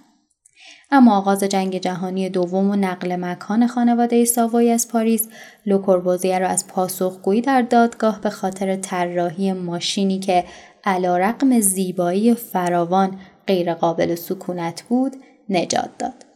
اما 0.92 1.18
آغاز 1.18 1.44
جنگ 1.44 1.78
جهانی 1.78 2.30
دوم 2.30 2.70
و 2.70 2.76
نقل 2.76 3.16
مکان 3.16 3.68
خانواده 3.68 4.26
ساوای 4.26 4.72
از 4.72 4.88
پاریس 4.88 5.28
لوکوربوزیه 5.66 6.40
را 6.40 6.48
از 6.48 6.68
پاسخگویی 6.68 7.42
در 7.42 7.62
دادگاه 7.62 8.22
به 8.22 8.30
خاطر 8.30 8.76
طراحی 8.76 9.54
ماشینی 9.54 10.20
که 10.20 10.46
علا 10.84 11.18
رقم 11.18 11.60
زیبایی 11.60 12.34
فراوان 12.34 13.20
غیرقابل 13.48 14.16
سکونت 14.16 14.82
بود 14.82 15.16
نجات 15.50 15.90
داد. 16.00 16.31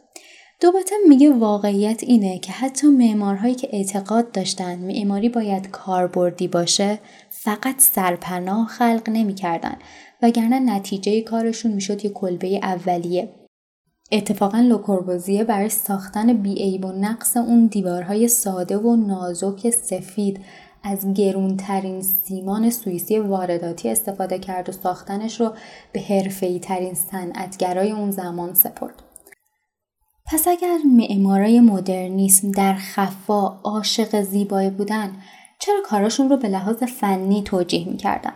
دوباره 0.65 0.85
میگه 1.07 1.33
واقعیت 1.33 2.03
اینه 2.03 2.39
که 2.39 2.51
حتی 2.51 2.87
معمارهایی 2.87 3.55
که 3.55 3.69
اعتقاد 3.71 4.31
داشتن 4.31 4.75
معماری 4.75 5.29
باید 5.29 5.71
کاربردی 5.71 6.47
باشه 6.47 6.99
فقط 7.29 7.75
سرپناه 7.77 8.67
خلق 8.67 9.01
نمی‌کردن 9.07 9.75
وگرنه 10.21 10.59
نتیجه 10.59 11.21
کارشون 11.21 11.71
می‌شد 11.71 12.05
یه 12.05 12.11
کلبه 12.11 12.47
اولیه 12.57 13.29
اتفاقا 14.11 14.57
لوکوربوزیه 14.57 15.43
برای 15.43 15.69
ساختن 15.69 16.33
بیعیب 16.33 16.85
و 16.85 16.91
نقص 16.91 17.37
اون 17.37 17.65
دیوارهای 17.65 18.27
ساده 18.27 18.77
و 18.77 18.95
نازک 18.95 19.69
سفید 19.69 20.39
از 20.83 21.13
گرونترین 21.13 22.01
سیمان 22.01 22.69
سوئیسی 22.69 23.19
وارداتی 23.19 23.89
استفاده 23.89 24.39
کرد 24.39 24.69
و 24.69 24.71
ساختنش 24.71 25.41
رو 25.41 25.53
به 25.91 26.01
حرفه‌ای 26.01 26.59
ترین 26.59 26.93
صنعتگرای 26.93 27.91
اون 27.91 28.11
زمان 28.11 28.53
سپرد. 28.53 29.04
پس 30.31 30.47
اگر 30.47 30.77
معمارای 30.85 31.59
مدرنیسم 31.59 32.51
در 32.51 32.73
خفا 32.73 33.47
عاشق 33.63 34.21
زیبایی 34.21 34.69
بودن 34.69 35.11
چرا 35.59 35.81
کاراشون 35.85 36.29
رو 36.29 36.37
به 36.37 36.47
لحاظ 36.47 36.83
فنی 36.83 37.43
توجیه 37.43 37.89
می‌کردن؟ 37.89 38.33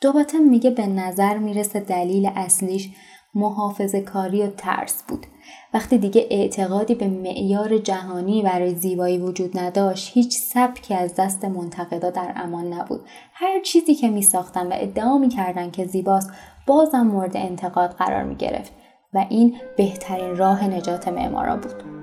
دوباتم 0.00 0.42
میگه 0.42 0.70
به 0.70 0.86
نظر 0.86 1.38
می‌رسه 1.38 1.80
دلیل 1.80 2.30
اصلیش 2.36 2.90
محافظ 3.34 3.94
کاری 3.94 4.42
و 4.42 4.46
ترس 4.46 5.02
بود. 5.08 5.26
وقتی 5.74 5.98
دیگه 5.98 6.26
اعتقادی 6.30 6.94
به 6.94 7.08
معیار 7.08 7.78
جهانی 7.78 8.42
برای 8.42 8.74
زیبایی 8.74 9.18
وجود 9.18 9.58
نداشت 9.58 10.10
هیچ 10.14 10.38
سبکی 10.38 10.94
از 10.94 11.14
دست 11.14 11.44
منتقدا 11.44 12.10
در 12.10 12.32
امان 12.36 12.72
نبود 12.72 13.00
هر 13.32 13.60
چیزی 13.60 13.94
که 13.94 14.10
می 14.10 14.22
ساختن 14.22 14.66
و 14.66 14.72
ادعا 14.72 15.18
می 15.18 15.28
کردن 15.28 15.70
که 15.70 15.86
زیباست 15.86 16.30
بازم 16.66 17.06
مورد 17.06 17.36
انتقاد 17.36 17.90
قرار 17.90 18.22
می 18.22 18.34
گرفت 18.34 18.72
و 19.16 19.26
این 19.28 19.56
بهترین 19.76 20.36
راه 20.36 20.64
نجات 20.64 21.08
معمارا 21.08 21.56
بود. 21.56 21.95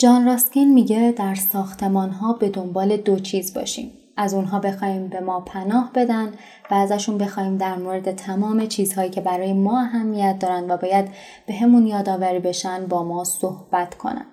جان 0.00 0.26
راسکین 0.26 0.74
میگه 0.74 1.14
در 1.16 1.34
ساختمان 1.34 2.10
ها 2.10 2.32
به 2.32 2.48
دنبال 2.48 2.96
دو 2.96 3.18
چیز 3.18 3.54
باشیم. 3.54 3.92
از 4.16 4.34
اونها 4.34 4.58
بخوایم 4.58 5.08
به 5.08 5.20
ما 5.20 5.40
پناه 5.40 5.90
بدن 5.94 6.32
و 6.70 6.74
ازشون 6.74 7.18
بخوایم 7.18 7.56
در 7.56 7.76
مورد 7.76 8.12
تمام 8.12 8.66
چیزهایی 8.66 9.10
که 9.10 9.20
برای 9.20 9.52
ما 9.52 9.80
اهمیت 9.80 10.38
دارن 10.38 10.70
و 10.70 10.76
باید 10.76 11.08
به 11.46 11.54
همون 11.54 11.86
یادآوری 11.86 12.38
بشن 12.38 12.86
با 12.86 13.04
ما 13.04 13.24
صحبت 13.24 13.94
کنن. 13.94 14.26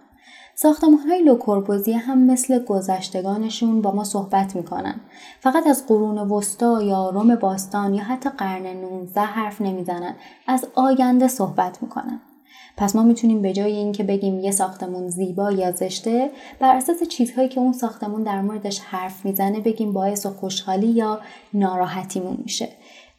ساختمان 0.56 0.99
های 0.99 1.23
لوکوربوزی 1.23 1.93
هم 1.93 2.25
مثل 2.25 2.63
گذشتگانشون 2.63 3.82
با 3.82 3.91
ما 3.91 4.04
صحبت 4.04 4.56
می‌کنن. 4.56 4.95
فقط 5.39 5.67
از 5.67 5.88
قرون 5.88 6.17
وسطا 6.17 6.82
یا 6.82 7.10
روم 7.10 7.36
باستان 7.36 7.93
یا 7.93 8.04
حتی 8.04 8.30
قرن 8.30 8.65
19 8.65 9.21
حرف 9.21 9.62
نمی‌زنن. 9.62 10.15
از 10.47 10.65
آینده 10.75 11.28
صحبت 11.28 11.84
می‌کنن. 11.84 12.21
پس 12.78 12.96
ما 12.96 13.04
می‌تونیم 13.04 13.42
به 13.42 13.54
جای 13.54 13.76
اینکه 13.76 14.04
بگیم 14.04 14.40
یه 14.40 14.52
ساختمون 14.52 15.10
زیبا 15.10 15.52
یا 15.52 15.72
زشته 15.72 16.30
بر 16.60 16.76
اساس 16.76 17.04
چیزهایی 17.04 17.50
که 17.50 17.60
اون 17.60 17.74
ساختمون 17.74 18.24
در 18.24 18.42
موردش 18.42 18.80
حرف 18.80 19.26
می‌زنه 19.26 19.60
بگیم 19.60 19.94
باعث 19.94 20.26
و 20.26 20.30
خوشحالی 20.30 20.88
یا 20.88 21.20
ناراحتیمون 21.54 22.38
میشه. 22.44 22.68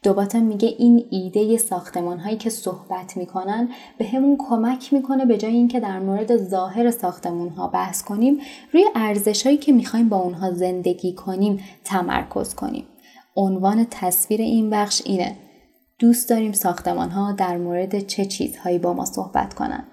دوباره 0.03 0.39
میگه 0.39 0.75
این 0.77 1.05
ایده 1.09 1.57
ساختمان 1.57 2.19
هایی 2.19 2.37
که 2.37 2.49
صحبت 2.49 3.17
می‌کنن 3.17 3.69
به 3.97 4.05
همون 4.05 4.37
کمک 4.49 4.93
می‌کنه 4.93 5.25
به 5.25 5.37
جای 5.37 5.53
اینکه 5.53 5.79
در 5.79 5.99
مورد 5.99 6.37
ظاهر 6.37 6.91
ساختمون 6.91 7.49
ها 7.49 7.67
بحث 7.67 8.03
کنیم 8.03 8.39
روی 8.73 8.85
ارزش 8.95 9.45
هایی 9.45 9.57
که 9.57 9.71
می‌خوایم 9.71 10.09
با 10.09 10.17
اونها 10.17 10.51
زندگی 10.51 11.13
کنیم 11.13 11.59
تمرکز 11.83 12.55
کنیم. 12.55 12.85
عنوان 13.35 13.87
تصویر 13.91 14.41
این 14.41 14.69
بخش 14.69 15.01
اینه 15.05 15.35
دوست 15.99 16.29
داریم 16.29 16.51
ساختمان 16.51 17.09
ها 17.09 17.31
در 17.31 17.57
مورد 17.57 17.99
چه 17.99 18.25
چیزهایی 18.25 18.79
با 18.79 18.93
ما 18.93 19.05
صحبت 19.05 19.53
کنند. 19.53 19.87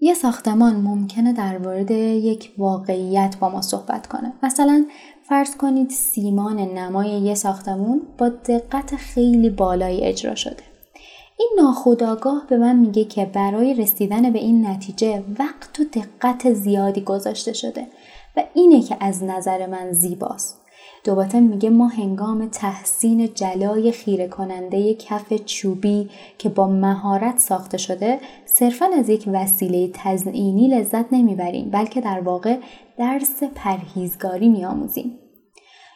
یه 0.00 0.14
ساختمان 0.14 0.76
ممکنه 0.76 1.32
در 1.32 1.58
مورد 1.58 1.90
یک 1.90 2.52
واقعیت 2.58 3.36
با 3.40 3.48
ما 3.48 3.62
صحبت 3.62 4.06
کنه. 4.06 4.32
مثلا 4.42 4.86
فرض 5.28 5.56
کنید 5.56 5.90
سیمان 5.90 6.58
نمای 6.58 7.10
یه 7.10 7.34
ساختمون 7.34 8.02
با 8.18 8.28
دقت 8.28 8.96
خیلی 8.96 9.50
بالایی 9.50 10.04
اجرا 10.04 10.34
شده. 10.34 10.62
این 11.38 11.50
ناخودآگاه 11.58 12.46
به 12.48 12.56
من 12.56 12.76
میگه 12.76 13.04
که 13.04 13.24
برای 13.24 13.74
رسیدن 13.74 14.32
به 14.32 14.38
این 14.38 14.66
نتیجه 14.66 15.24
وقت 15.38 15.80
و 15.80 15.84
دقت 15.84 16.52
زیادی 16.52 17.00
گذاشته 17.00 17.52
شده 17.52 17.86
و 18.36 18.44
اینه 18.54 18.82
که 18.82 18.96
از 19.00 19.22
نظر 19.22 19.66
من 19.66 19.92
زیباست. 19.92 20.60
دوباره 21.04 21.40
میگه 21.40 21.70
ما 21.70 21.86
هنگام 21.86 22.48
تحسین 22.48 23.28
جلای 23.34 23.92
خیره 23.92 24.28
کننده 24.28 24.94
کف 24.94 25.32
چوبی 25.32 26.10
که 26.38 26.48
با 26.48 26.66
مهارت 26.66 27.38
ساخته 27.38 27.78
شده 27.78 28.20
صرفا 28.46 28.86
از 28.98 29.08
یک 29.08 29.24
وسیله 29.32 29.90
تزئینی 29.94 30.68
لذت 30.68 31.12
نمی‌بریم 31.12 31.70
بلکه 31.70 32.00
در 32.00 32.20
واقع 32.20 32.58
درس 32.98 33.42
پرهیزگاری 33.42 34.48
میآموزیم. 34.48 35.18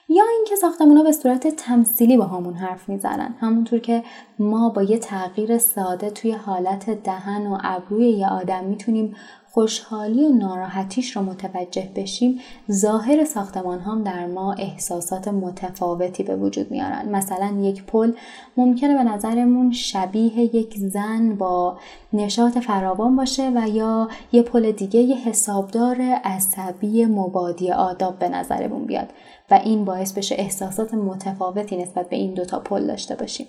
یا 0.09 0.25
اینکه 0.37 0.55
ها 0.97 1.03
به 1.03 1.13
صورت 1.13 1.49
تمثیلی 1.49 2.17
با 2.17 2.25
همون 2.25 2.55
حرف 2.55 2.89
می‌زنن. 2.89 3.35
همونطور 3.41 3.79
که 3.79 4.03
ما 4.39 4.69
با 4.69 4.83
یه 4.83 4.99
تغییر 4.99 5.59
ساده 5.59 6.11
توی 6.11 6.33
حالت 6.33 6.91
دهن 6.91 7.47
و 7.47 7.59
ابروی 7.63 8.11
یه 8.11 8.29
آدم 8.29 8.65
می‌تونیم 8.65 9.15
خوشحالی 9.55 10.25
و 10.25 10.29
ناراحتیش 10.29 11.17
رو 11.17 11.23
متوجه 11.23 11.89
بشیم 11.97 12.41
ظاهر 12.71 13.25
ساختمان 13.25 13.81
هم 13.81 14.03
در 14.03 14.27
ما 14.27 14.53
احساسات 14.53 15.29
متفاوتی 15.29 16.23
به 16.23 16.37
وجود 16.37 16.71
میارن. 16.71 17.09
مثلا 17.09 17.57
یک 17.61 17.85
پل 17.85 18.13
ممکنه 18.57 18.95
به 18.95 19.05
نظرمون 19.05 19.73
شبیه 19.73 20.57
یک 20.57 20.77
زن 20.77 21.35
با 21.35 21.79
نشاط 22.13 22.59
فراوان 22.59 23.17
باشه 23.17 23.53
و 23.55 23.69
یا 23.69 24.09
یه 24.33 24.43
پل 24.43 24.73
دیگه 24.73 25.01
یه 25.01 25.17
حسابدار 25.17 26.01
عصبی 26.25 27.05
مبادی 27.05 27.71
آداب 27.71 28.19
به 28.19 28.29
نظرمون 28.29 28.85
بیاد 28.85 29.09
و 29.51 29.55
این 29.55 29.85
باعث 29.85 30.13
بشه 30.13 30.35
احساسات 30.39 30.95
متفاوتی 30.95 31.77
نسبت 31.77 32.09
به 32.09 32.17
این 32.17 32.35
دوتا 32.35 32.61
پل 32.61 32.87
داشته 32.87 33.15
باشیم. 33.15 33.47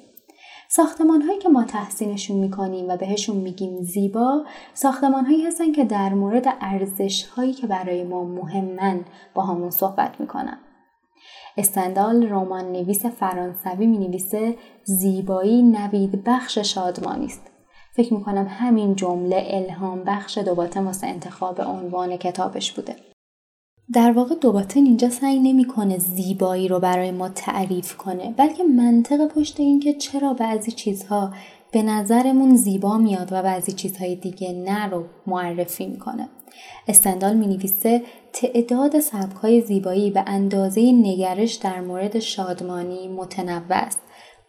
ساختمان 0.76 1.22
هایی 1.22 1.40
که 1.40 1.50
ما 1.50 1.64
تحسینشون 1.64 2.38
می‌کنیم 2.38 2.90
و 2.90 2.98
بهشون 2.98 3.38
میگیم 3.38 3.82
زیبا 3.82 4.44
ساختمان 4.74 5.26
هایی 5.26 5.46
هستن 5.46 5.72
که 5.72 5.86
در 5.86 6.14
مورد 6.14 6.46
ارزش 6.62 7.26
هایی 7.26 7.54
که 7.54 7.68
برای 7.68 8.04
ما 8.04 8.24
مهمن 8.24 9.06
با 9.34 9.44
همون 9.44 9.70
صحبت 9.70 10.20
می‌کنن. 10.20 10.58
استندال 11.58 12.30
رمان 12.30 12.72
نویس 12.72 13.06
فرانسوی 13.06 13.88
می 13.88 13.98
نویسه 13.98 14.56
زیبایی 14.84 15.62
نوید 15.62 16.24
بخش 16.24 16.58
شادمانی 16.58 17.26
است. 17.26 17.52
فکر 17.96 18.14
می‌کنم 18.14 18.48
همین 18.50 18.96
جمله 18.96 19.44
الهام 19.48 20.04
بخش 20.04 20.38
دوباره 20.38 20.82
واسه 20.82 21.08
انتخاب 21.08 21.62
عنوان 21.62 22.18
کتابش 22.18 22.72
بوده. 22.72 22.96
در 23.94 24.12
واقع 24.12 24.36
دوباتن 24.36 24.86
اینجا 24.86 25.10
سعی 25.10 25.40
نمی‌کنه 25.40 25.98
زیبایی 25.98 26.68
رو 26.68 26.80
برای 26.80 27.12
ما 27.12 27.30
تعریف 27.30 27.98
کنه 27.98 28.34
بلکه 28.38 28.64
منطق 28.64 29.28
پشت 29.28 29.60
این 29.60 29.80
که 29.80 29.94
چرا 29.94 30.34
بعضی 30.34 30.72
چیزها 30.72 31.34
به 31.72 31.82
نظرمون 31.82 32.56
زیبا 32.56 32.98
میاد 32.98 33.28
و 33.32 33.44
بعضی 33.44 33.72
چیزهای 33.72 34.16
دیگه 34.16 34.54
نه 34.54 34.86
رو 34.86 35.04
معرفی 35.28 35.86
می‌کنه. 35.86 36.30
استندال 36.88 37.36
می 37.36 37.48
نویسه 37.48 38.02
تعداد 38.34 39.00
سبکهای 39.00 39.62
زیبایی 39.62 40.12
به 40.12 40.24
اندازه 40.28 40.82
نگرش 40.82 41.54
در 41.54 41.82
مورد 41.82 42.20
شادمانی 42.20 43.08
متنوع 43.08 43.62
است. 43.70 44.00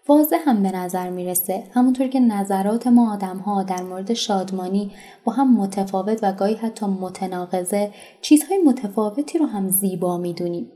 واضح 0.09 0.37
هم 0.47 0.63
به 0.63 0.71
نظر 0.71 1.11
می‌رسه. 1.11 1.65
همونطور 1.73 2.09
که 2.09 2.21
نظرات 2.21 2.87
ما 2.87 3.13
آدم 3.13 3.37
ها 3.37 3.63
در 3.63 3.83
مورد 3.83 4.15
شادمانی 4.15 4.91
با 5.25 5.33
هم 5.33 5.57
متفاوت 5.57 6.19
و 6.23 6.33
گاهی 6.33 6.55
حتی 6.55 6.87
متناقضه 6.87 7.91
چیزهای 8.21 8.59
متفاوتی 8.59 9.39
رو 9.39 9.47
هم 9.47 9.69
زیبا 9.69 10.19
می‌دونیم. 10.19 10.71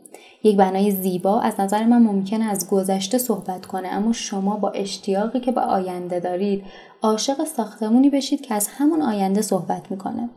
یک 0.45 0.57
بنای 0.57 0.91
زیبا 0.91 1.41
از 1.41 1.61
نظر 1.61 1.85
من 1.85 2.03
ممکنه 2.03 2.45
از 2.45 2.71
گذشته 2.71 3.19
صحبت 3.19 3.67
کنه 3.67 3.89
اما 3.89 4.13
شما 4.13 4.57
با 4.57 4.71
اشتیاقی 4.71 5.41
که 5.41 5.53
به 5.53 5.61
آینده 5.61 6.21
دارید 6.21 6.65
عاشق 7.03 7.45
ساختمونی 7.45 8.11
بشید 8.11 8.41
که 8.41 8.55
از 8.55 8.69
همون 8.69 9.03
آینده 9.03 9.43
صحبت 9.43 9.91
می‌کنه. 9.91 10.31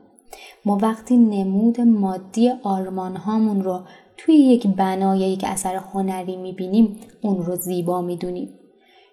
ما 0.65 0.77
وقتی 0.81 1.17
نمود 1.17 1.81
مادی 1.81 2.51
آرمان 2.63 3.15
هامون 3.15 3.61
رو 3.61 3.79
توی 4.17 4.35
یک 4.35 4.67
بنا 4.67 5.15
یا 5.15 5.27
یک 5.27 5.43
اثر 5.47 5.75
هنری 5.75 6.37
می‌بینیم 6.37 6.97
اون 7.21 7.45
رو 7.45 7.55
زیبا 7.55 8.01
می‌دونیم. 8.01 8.49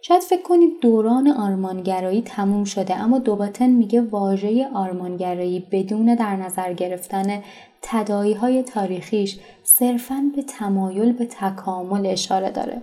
شاید 0.02 0.22
فکر 0.22 0.42
کنید 0.42 0.80
دوران 0.80 1.28
آرمانگرایی 1.28 2.22
تموم 2.22 2.64
شده 2.64 2.96
اما 2.96 3.18
دوباتن 3.18 3.70
میگه 3.70 4.00
واژه 4.00 4.68
آرمانگرایی 4.74 5.66
بدون 5.72 6.14
در 6.14 6.36
نظر 6.36 6.72
گرفتن 6.72 7.42
تدایی 7.82 8.34
های 8.34 8.62
تاریخیش 8.62 9.38
صرفا 9.62 10.30
به 10.36 10.42
تمایل 10.42 11.12
به 11.12 11.26
تکامل 11.26 12.06
اشاره 12.06 12.50
داره. 12.50 12.82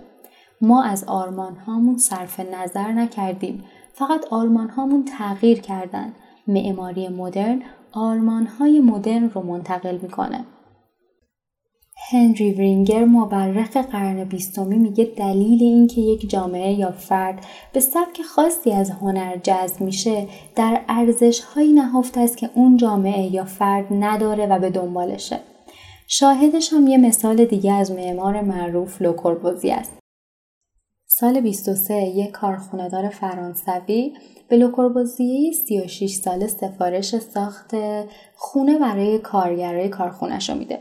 ما 0.60 0.82
از 0.82 1.04
آرمان 1.04 1.56
هامون 1.56 1.98
صرف 1.98 2.40
نظر 2.40 2.92
نکردیم 2.92 3.64
فقط 3.92 4.26
آرمان 4.30 4.68
هامون 4.68 5.04
تغییر 5.04 5.60
کردن. 5.60 6.12
معماری 6.46 7.08
مدرن 7.08 7.62
آرمان 7.92 8.46
های 8.46 8.80
مدرن 8.80 9.30
رو 9.30 9.42
منتقل 9.42 9.98
می‌کنه. 10.02 10.44
هنری 11.98 12.52
ورینگر 12.52 13.04
مورخ 13.04 13.76
قرن 13.76 14.24
بیستمی 14.24 14.76
میگه 14.78 15.04
دلیل 15.04 15.62
اینکه 15.62 16.00
یک 16.00 16.30
جامعه 16.30 16.72
یا 16.72 16.90
فرد 16.90 17.46
به 17.72 17.80
سبک 17.80 18.22
خاصی 18.22 18.72
از 18.72 18.90
هنر 18.90 19.36
جذب 19.36 19.80
میشه 19.80 20.28
در 20.56 20.80
ارزش 20.88 21.40
هایی 21.40 21.72
نهفته 21.72 22.20
است 22.20 22.36
که 22.36 22.50
اون 22.54 22.76
جامعه 22.76 23.34
یا 23.34 23.44
فرد 23.44 23.86
نداره 23.90 24.46
و 24.46 24.58
به 24.58 24.70
دنبالشه. 24.70 25.40
شاهدش 26.08 26.72
هم 26.72 26.86
یه 26.86 26.98
مثال 26.98 27.44
دیگه 27.44 27.72
از 27.72 27.90
معمار 27.90 28.40
معروف 28.40 29.02
لوکوربوزی 29.02 29.70
است. 29.70 29.92
سال 31.06 31.40
23 31.40 31.94
یک 31.94 32.30
کارخونهدار 32.30 33.08
فرانسوی 33.08 34.12
به 34.48 34.56
لوکوربوزیه 34.56 35.52
36 35.52 36.14
ساله 36.14 36.46
سفارش 36.46 37.18
ساخت 37.18 37.74
خونه 38.34 38.78
برای 38.78 39.18
کارگرای 39.18 39.88
کارخونش 39.88 40.50
رو 40.50 40.56
میده. 40.56 40.78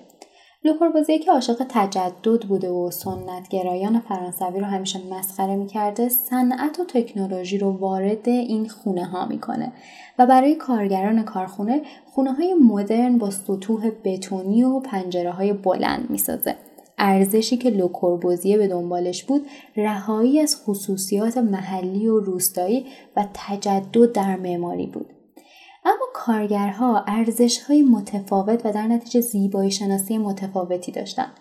لوکوربوزیه 0.65 1.19
که 1.19 1.32
عاشق 1.32 1.65
تجدد 1.69 2.41
بوده 2.47 2.69
و 2.69 2.91
سنت 2.91 3.47
گرایان 3.49 3.99
فرانسوی 3.99 4.60
رو 4.60 4.65
همیشه 4.65 4.99
مسخره 5.12 5.56
می‌کرده 5.56 6.10
صنعت 6.10 6.80
و 6.80 6.86
تکنولوژی 6.86 7.58
رو 7.58 7.71
وارد 7.71 8.30
این 8.30 8.69
خونه 8.69 9.06
ها 9.06 9.25
می‌کنه 9.25 9.71
و 10.19 10.25
برای 10.25 10.56
کارگران 10.56 11.23
کارخونه 11.23 11.82
خونه 12.06 12.34
های 12.34 12.54
مدرن 12.54 13.17
با 13.17 13.32
سطوح 13.32 13.91
بتونی 14.04 14.63
و 14.63 14.80
پنجره 14.80 15.32
های 15.32 15.54
بلند 15.54 16.10
می‌سازه. 16.10 16.56
ارزشی 16.97 17.58
که 17.58 17.69
لوکوربوزیه 17.69 18.58
به 18.58 18.67
دنبالش 18.67 19.23
بود 19.23 19.47
رهایی 19.75 20.39
از 20.39 20.58
خصوصیات 20.63 21.38
محلی 21.38 22.08
و 22.08 22.19
روستایی 22.19 22.86
و 23.15 23.25
تجدد 23.34 24.12
در 24.12 24.36
معماری 24.36 24.86
بود. 24.86 25.14
اما 25.86 26.06
کارگرها 26.13 27.04
ارزش 27.08 27.62
های 27.62 27.82
متفاوت 27.82 28.65
و 28.65 28.71
در 28.71 28.88
نتیجه 28.88 29.21
زیبایی 29.21 29.71
شناسی 29.71 30.17
متفاوتی 30.17 30.91
داشتن. 30.91 31.32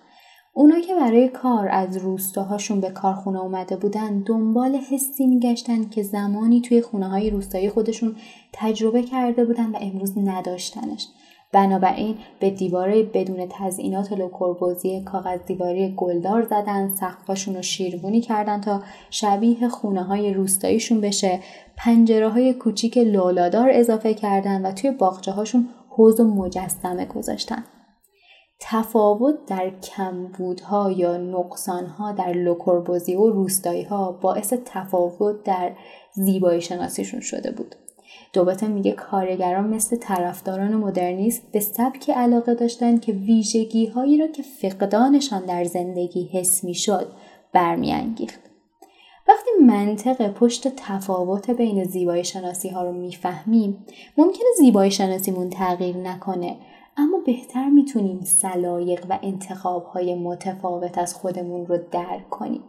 اونا 0.52 0.80
که 0.80 0.94
برای 0.94 1.28
کار 1.28 1.68
از 1.68 1.96
روستاهاشون 1.96 2.80
به 2.80 2.90
کارخونه 2.90 3.40
اومده 3.40 3.76
بودن 3.76 4.20
دنبال 4.20 4.76
حسی 4.76 5.26
میگشتن 5.26 5.88
که 5.88 6.02
زمانی 6.02 6.61
توی 6.61 6.83
خونه 6.83 7.09
های 7.09 7.30
روستایی 7.30 7.70
خودشون 7.70 8.16
تجربه 8.52 9.02
کرده 9.02 9.44
بودن 9.44 9.70
و 9.70 9.78
امروز 9.80 10.18
نداشتنش. 10.18 11.07
بنابراین 11.54 12.16
به 12.40 12.50
دیواره 12.50 13.02
بدون 13.02 13.48
تزئینات 13.50 14.12
لوکوربوزی 14.12 15.02
کاغذ 15.02 15.40
دیواری 15.46 15.94
گلدار 15.96 16.42
زدن 16.42 16.94
سقفاشون 16.94 17.56
رو 17.56 17.62
شیربونی 17.62 18.20
کردن 18.20 18.60
تا 18.60 18.82
شبیه 19.10 19.68
خونه 19.68 20.02
های 20.02 20.34
روستاییشون 20.34 21.00
بشه 21.00 21.40
پنجره 21.76 22.28
های 22.28 22.54
کوچیک 22.54 22.98
لولادار 22.98 23.70
اضافه 23.72 24.14
کردن 24.14 24.66
و 24.66 24.72
توی 24.72 24.90
باغچه 24.90 25.32
هاشون 25.32 25.68
حوض 25.88 26.20
و 26.20 26.24
مجسمه 26.24 27.04
گذاشتن 27.04 27.64
تفاوت 28.60 29.34
در 29.46 29.70
کمبودها 29.70 30.90
یا 30.90 31.16
نقصانها 31.16 32.12
در 32.12 32.32
لوکوربوزی 32.32 33.14
و 33.16 33.30
روستایی 33.30 33.82
ها 33.82 34.12
باعث 34.12 34.54
تفاوت 34.64 35.42
در 35.42 35.72
زیبایی 36.12 36.60
شناسیشون 36.60 37.20
شده 37.20 37.50
بود. 37.50 37.74
دوباره 38.34 38.68
میگه 38.68 38.92
کارگران 38.92 39.68
مثل 39.68 39.96
طرفداران 39.96 40.74
مدرنیست 40.74 41.42
به 41.52 41.60
سبک 41.60 42.10
علاقه 42.10 42.54
داشتند 42.54 43.00
که 43.00 43.12
ویژگی 43.12 43.86
هایی 43.86 44.18
را 44.18 44.26
که 44.26 44.42
فقدانشان 44.42 45.44
در 45.44 45.64
زندگی 45.64 46.24
حس 46.32 46.64
می‌شد 46.64 47.06
برمیانگیخت. 47.52 48.40
وقتی 49.28 49.50
منطق 49.66 50.32
پشت 50.32 50.68
تفاوت 50.76 51.50
بین 51.50 51.84
زیبایی 51.84 52.24
شناسی 52.24 52.68
ها 52.68 52.82
رو 52.82 52.92
می‌فهمیم 52.92 53.84
ممکنه 54.18 54.46
زیبایی 54.58 54.90
شناسیمون 54.90 55.50
تغییر 55.50 55.96
نکنه 55.96 56.56
اما 56.96 57.18
بهتر 57.26 57.68
می‌تونیم 57.68 58.20
سلایق 58.20 59.06
و 59.08 59.18
انتخاب 59.22 59.84
های 59.84 60.14
متفاوت 60.14 60.98
از 60.98 61.14
خودمون 61.14 61.66
رو 61.66 61.78
درک 61.92 62.30
کنیم. 62.30 62.62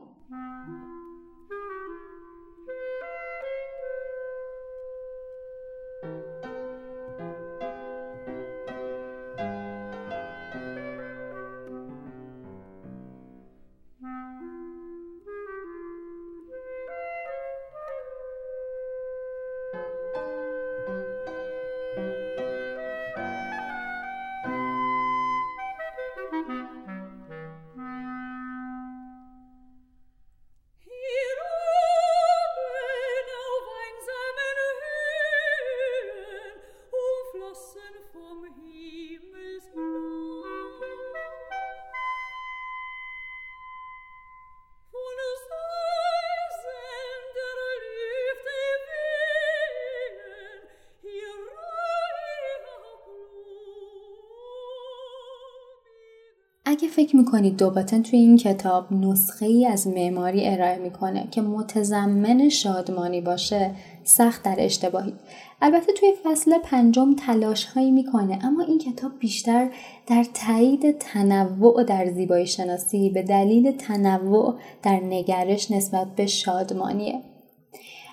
اگه 56.78 56.88
فکر 56.88 57.16
می‌کنید 57.16 57.58
دوباتن 57.58 58.02
توی 58.02 58.20
این 58.20 58.38
کتاب 58.38 58.94
نسخه 58.94 59.46
ای 59.46 59.66
از 59.66 59.88
معماری 59.88 60.48
ارائه 60.48 60.78
می‌کنه 60.78 61.28
که 61.32 61.42
متضمن 61.42 62.50
شادمانی 62.50 63.22
باشه 63.22 63.72
سخت 64.04 64.44
در 64.44 64.56
اشتباهی. 64.58 65.14
البته 65.62 65.94
توی 65.94 66.14
فصل 66.24 66.58
پنجم 66.64 67.16
تلاش 67.16 67.66
هایی 67.66 67.92
می‌کنه 67.92 68.46
اما 68.46 68.64
این 68.64 68.78
کتاب 68.78 69.12
بیشتر 69.20 69.70
در 70.08 70.26
تایید 70.34 70.98
تنوع 70.98 71.84
در 71.84 72.12
زیبایی 72.12 72.48
شناسی 72.48 73.10
به 73.10 73.22
دلیل 73.22 73.72
تنوع 73.72 74.56
در 74.84 75.00
نگرش 75.04 75.72
نسبت 75.72 76.08
به 76.16 76.26
شادمانیه. 76.26 77.22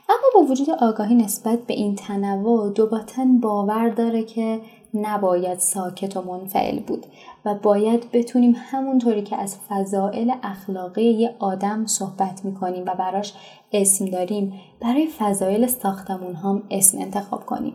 اما 0.08 0.26
با 0.34 0.52
وجود 0.52 0.70
آگاهی 0.70 1.14
نسبت 1.14 1.58
به 1.66 1.74
این 1.74 1.94
تنوع 1.94 2.72
دوباتن 2.72 3.40
باور 3.40 3.88
داره 3.88 4.22
که 4.22 4.60
نباید 4.94 5.58
ساکت 5.58 6.16
و 6.16 6.22
منفعل 6.22 6.80
بود 6.80 7.06
و 7.44 7.54
باید 7.54 8.10
بتونیم 8.12 8.54
همونطوری 8.56 9.22
که 9.22 9.36
از 9.36 9.56
فضائل 9.68 10.32
اخلاقی 10.42 11.04
یه 11.04 11.34
آدم 11.38 11.86
صحبت 11.86 12.44
می‌کنیم 12.44 12.84
و 12.86 12.94
براش 12.94 13.32
اسم 13.72 14.04
داریم 14.04 14.52
برای 14.80 15.06
فضایل 15.18 15.66
ساختمون 15.66 16.34
هم 16.34 16.62
اسم 16.70 16.98
انتخاب 16.98 17.46
کنیم. 17.46 17.74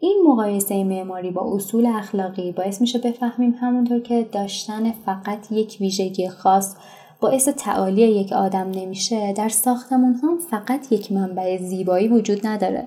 این 0.00 0.24
مقایسه 0.28 0.84
معماری 0.84 1.30
با 1.30 1.54
اصول 1.54 1.86
اخلاقی 1.86 2.52
باعث 2.52 2.80
میشه 2.80 2.98
بفهمیم 2.98 3.54
همونطور 3.60 4.00
که 4.00 4.28
داشتن 4.32 4.92
فقط 4.92 5.52
یک 5.52 5.76
ویژگی 5.80 6.28
خاص 6.28 6.76
باعث 7.20 7.48
تعالی 7.48 8.02
یک 8.02 8.32
آدم 8.32 8.70
نمیشه 8.70 9.32
در 9.32 9.48
ساختمون 9.48 10.14
هم 10.14 10.38
فقط 10.50 10.92
یک 10.92 11.12
منبع 11.12 11.56
زیبایی 11.56 12.08
وجود 12.08 12.46
نداره. 12.46 12.86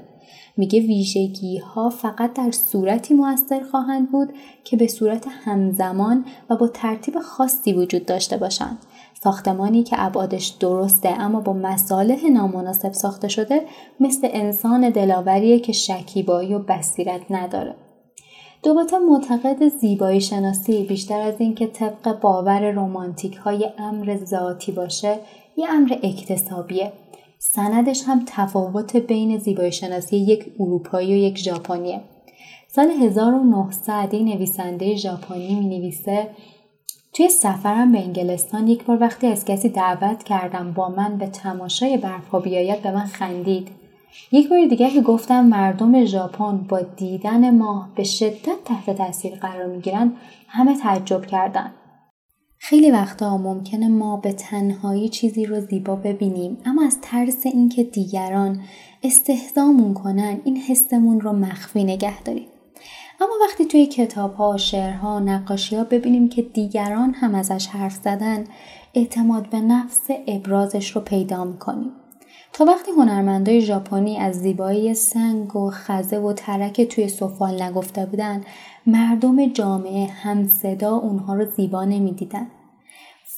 میگه 0.57 0.79
ویژگی 0.79 1.57
ها 1.57 1.89
فقط 1.89 2.33
در 2.33 2.51
صورتی 2.51 3.13
موثر 3.13 3.63
خواهند 3.71 4.11
بود 4.11 4.33
که 4.63 4.77
به 4.77 4.87
صورت 4.87 5.27
همزمان 5.45 6.25
و 6.49 6.55
با 6.55 6.67
ترتیب 6.67 7.19
خاصی 7.19 7.73
وجود 7.73 8.05
داشته 8.05 8.37
باشند. 8.37 8.77
ساختمانی 9.23 9.83
که 9.83 9.95
ابعادش 9.99 10.47
درسته 10.47 11.09
اما 11.09 11.41
با 11.41 11.53
مصالح 11.53 12.27
نامناسب 12.27 12.93
ساخته 12.93 13.27
شده 13.27 13.61
مثل 13.99 14.29
انسان 14.31 14.89
دلاوریه 14.89 15.59
که 15.59 15.71
شکیبایی 15.71 16.53
و 16.53 16.59
بصیرت 16.59 17.21
نداره. 17.29 17.75
دوباره 18.63 18.99
معتقد 19.09 19.67
زیبایی 19.67 20.21
شناسی 20.21 20.83
بیشتر 20.83 21.21
از 21.21 21.33
اینکه 21.37 21.67
طبق 21.67 22.19
باور 22.19 22.71
رومانتیک 22.71 23.35
های 23.35 23.69
امر 23.77 24.17
ذاتی 24.25 24.71
باشه 24.71 25.19
یه 25.57 25.67
امر 25.69 25.95
اکتسابیه 26.03 26.91
سندش 27.39 28.03
هم 28.07 28.23
تفاوت 28.25 28.95
بین 28.95 29.37
زیبایی 29.37 29.71
شناسی 29.71 30.17
یک 30.17 30.45
اروپایی 30.59 31.13
و 31.13 31.17
یک 31.17 31.37
ژاپنیه. 31.37 32.01
سال 32.67 32.91
1900 32.91 34.15
نویسنده 34.15 34.95
ژاپنی 34.95 35.55
می 35.55 35.77
نویسه 35.77 36.29
توی 37.13 37.29
سفرم 37.29 37.91
به 37.91 37.99
انگلستان 37.99 38.67
یک 38.67 38.85
بار 38.85 39.01
وقتی 39.01 39.27
از 39.27 39.45
کسی 39.45 39.69
دعوت 39.69 40.23
کردم 40.23 40.73
با 40.73 40.89
من 40.89 41.17
به 41.17 41.27
تماشای 41.27 41.97
برفها 41.97 42.39
بیاید 42.39 42.81
به 42.81 42.91
من 42.91 43.05
خندید. 43.05 43.67
یک 44.31 44.49
بار 44.49 44.65
دیگه 44.65 44.89
که 44.89 45.01
گفتم 45.01 45.45
مردم 45.45 46.05
ژاپن 46.05 46.57
با 46.57 46.81
دیدن 46.81 47.57
ماه 47.57 47.89
به 47.95 48.03
شدت 48.03 48.63
تحت 48.65 48.97
تاثیر 48.97 49.35
قرار 49.35 49.65
می‌گیرند 49.65 50.13
همه 50.47 50.77
تعجب 50.77 51.25
کردند 51.25 51.73
خیلی 52.69 52.91
وقتا 52.91 53.37
ممکنه 53.37 53.87
ما 53.87 54.17
به 54.17 54.33
تنهایی 54.33 55.09
چیزی 55.09 55.45
رو 55.45 55.61
زیبا 55.61 55.95
ببینیم 55.95 56.57
اما 56.65 56.85
از 56.85 56.97
ترس 57.01 57.45
اینکه 57.45 57.83
دیگران 57.83 58.61
استهزامون 59.03 59.93
کنن 59.93 60.41
این 60.43 60.57
حسمون 60.57 61.21
رو 61.21 61.33
مخفی 61.33 61.83
نگه 61.83 62.21
داریم 62.21 62.47
اما 63.21 63.31
وقتی 63.41 63.65
توی 63.65 63.85
کتاب 63.85 64.33
ها، 64.33 64.57
شعرها، 64.57 65.19
نقاشی 65.19 65.75
ها 65.75 65.83
ببینیم 65.83 66.29
که 66.29 66.41
دیگران 66.41 67.13
هم 67.13 67.35
ازش 67.35 67.67
حرف 67.67 67.95
زدن 68.03 68.43
اعتماد 68.93 69.49
به 69.49 69.59
نفس 69.59 70.07
ابرازش 70.27 70.91
رو 70.91 71.01
پیدا 71.01 71.43
می‌کنیم. 71.43 71.91
تا 72.53 72.65
وقتی 72.65 72.91
هنرمندای 72.91 73.61
ژاپنی 73.61 74.17
از 74.17 74.35
زیبایی 74.35 74.93
سنگ 74.93 75.55
و 75.55 75.69
خزه 75.69 76.17
و 76.17 76.33
ترک 76.33 76.81
توی 76.81 77.07
سفال 77.07 77.61
نگفته 77.61 78.05
بودن 78.05 78.43
مردم 78.87 79.45
جامعه 79.45 80.07
هم 80.07 80.47
صدا 80.47 80.95
اونها 80.95 81.35
رو 81.35 81.45
زیبا 81.45 81.85
نمی‌دیدن 81.85 82.47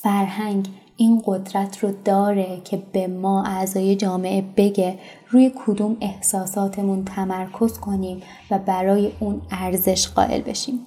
فرهنگ 0.02 0.68
این 0.98 1.22
قدرت 1.26 1.78
رو 1.84 1.92
داره 2.06 2.62
که 2.64 2.82
به 2.92 3.08
ما 3.08 3.44
اعضای 3.44 3.96
جامعه 3.96 4.44
بگه 4.58 5.00
روی 5.30 5.52
کدوم 5.66 5.98
احساساتمون 6.02 7.06
تمرکز 7.06 7.80
کنیم 7.80 8.22
و 8.52 8.60
برای 8.60 9.12
اون 9.20 9.42
ارزش 9.52 10.08
قائل 10.08 10.42
بشیم. 10.42 10.86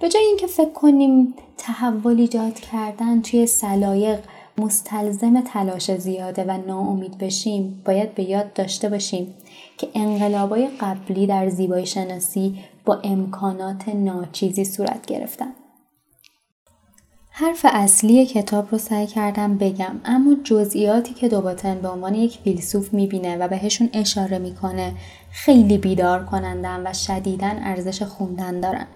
به 0.00 0.08
جای 0.08 0.22
اینکه 0.22 0.46
فکر 0.46 0.72
کنیم 0.72 1.34
تحول 1.58 2.20
ایجاد 2.20 2.54
کردن 2.54 3.22
توی 3.22 3.46
سلایق 3.46 4.18
مستلزم 4.58 5.40
تلاش 5.40 5.96
زیاده 5.96 6.44
و 6.44 6.58
ناامید 6.66 7.18
بشیم 7.18 7.82
باید 7.84 8.14
به 8.14 8.22
یاد 8.22 8.52
داشته 8.52 8.88
باشیم 8.88 9.34
که 9.78 9.88
انقلابای 9.94 10.68
قبلی 10.80 11.26
در 11.26 11.48
زیبایی 11.48 11.86
شناسی 11.86 12.58
با 12.84 13.00
امکانات 13.04 13.88
ناچیزی 13.88 14.64
صورت 14.64 15.06
گرفتن. 15.06 15.52
حرف 17.40 17.66
اصلی 17.68 18.26
کتاب 18.26 18.68
رو 18.70 18.78
سعی 18.78 19.06
کردم 19.06 19.58
بگم 19.58 20.00
اما 20.04 20.36
جزئیاتی 20.44 21.14
که 21.14 21.28
دوباتن 21.28 21.74
به 21.74 21.88
عنوان 21.88 22.14
یک 22.14 22.38
فیلسوف 22.44 22.94
می‌بینه 22.94 23.36
و 23.36 23.48
بهشون 23.48 23.90
اشاره 23.92 24.38
می‌کنه 24.38 24.92
خیلی 25.30 25.78
بیدار 25.78 26.24
کنندن 26.24 26.86
و 26.86 26.92
شدیدن 26.92 27.62
ارزش 27.62 28.02
خوندن 28.02 28.60
دارن. 28.60 28.86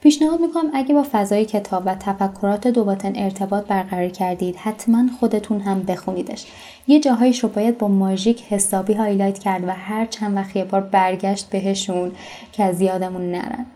پیشنهاد 0.00 0.40
می‌کنم 0.40 0.70
اگه 0.74 0.94
با 0.94 1.06
فضای 1.12 1.44
کتاب 1.44 1.82
و 1.86 1.94
تفکرات 1.94 2.66
دوباتن 2.66 3.12
ارتباط 3.16 3.66
برقرار 3.66 4.08
کردید 4.08 4.56
حتما 4.56 5.04
خودتون 5.20 5.60
هم 5.60 5.82
بخونیدش. 5.82 6.46
یه 6.86 7.00
جاهایش 7.00 7.38
رو 7.38 7.48
باید 7.48 7.78
با 7.78 7.88
ماژیک 7.88 8.42
حسابی 8.48 8.92
هایلایت 8.92 9.38
کرد 9.38 9.64
و 9.68 9.70
هر 9.70 10.06
چند 10.06 10.36
وقت 10.36 10.56
یه 10.56 10.64
بار 10.64 10.80
برگشت 10.80 11.50
بهشون 11.50 12.12
که 12.52 12.64
از 12.64 12.80
یادمون 12.80 13.30
نرن. 13.30 13.66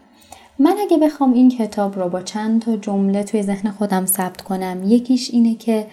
من 0.58 0.76
اگه 0.80 0.98
بخوام 0.98 1.32
این 1.32 1.48
کتاب 1.48 1.98
رو 1.98 2.08
با 2.08 2.22
چند 2.22 2.62
تا 2.62 2.76
جمله 2.76 3.22
توی 3.22 3.42
ذهن 3.42 3.70
خودم 3.70 4.06
ثبت 4.06 4.42
کنم 4.42 4.82
یکیش 4.86 5.30
اینه 5.30 5.54
که 5.54 5.86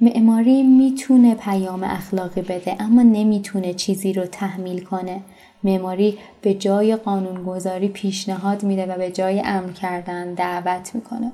معماری 0.00 0.62
می‌تونه 0.62 1.34
پیام 1.34 1.82
اخلاقی 1.84 2.42
بده 2.42 2.82
اما 2.82 3.02
نمی‌تونه 3.02 3.74
چیزی 3.74 4.12
رو 4.12 4.26
تحمیل 4.26 4.84
کنه. 4.84 5.20
معماری 5.64 6.18
به 6.42 6.54
جای 6.54 6.96
قانونگذاری 6.96 7.88
پیشنهاد 7.88 8.62
میده 8.62 8.86
و 8.86 8.98
به 8.98 9.10
جای 9.10 9.42
امر 9.44 9.72
کردن 9.72 10.34
دعوت 10.34 10.94
می‌کنه. 10.94 11.32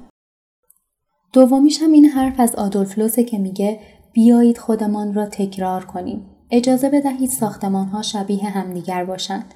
دومیش 1.32 1.82
هم 1.82 1.92
این 1.92 2.04
حرف 2.04 2.40
از 2.40 2.54
آدولف 2.54 3.18
که 3.18 3.38
میگه 3.38 3.80
بیایید 4.12 4.58
خودمان 4.58 5.14
را 5.14 5.26
تکرار 5.26 5.84
کنیم. 5.84 6.26
اجازه 6.50 6.90
بدهید 6.90 7.30
ساختمان 7.30 7.86
ها 7.86 8.02
شبیه 8.02 8.44
همدیگر 8.44 9.04
باشند. 9.04 9.54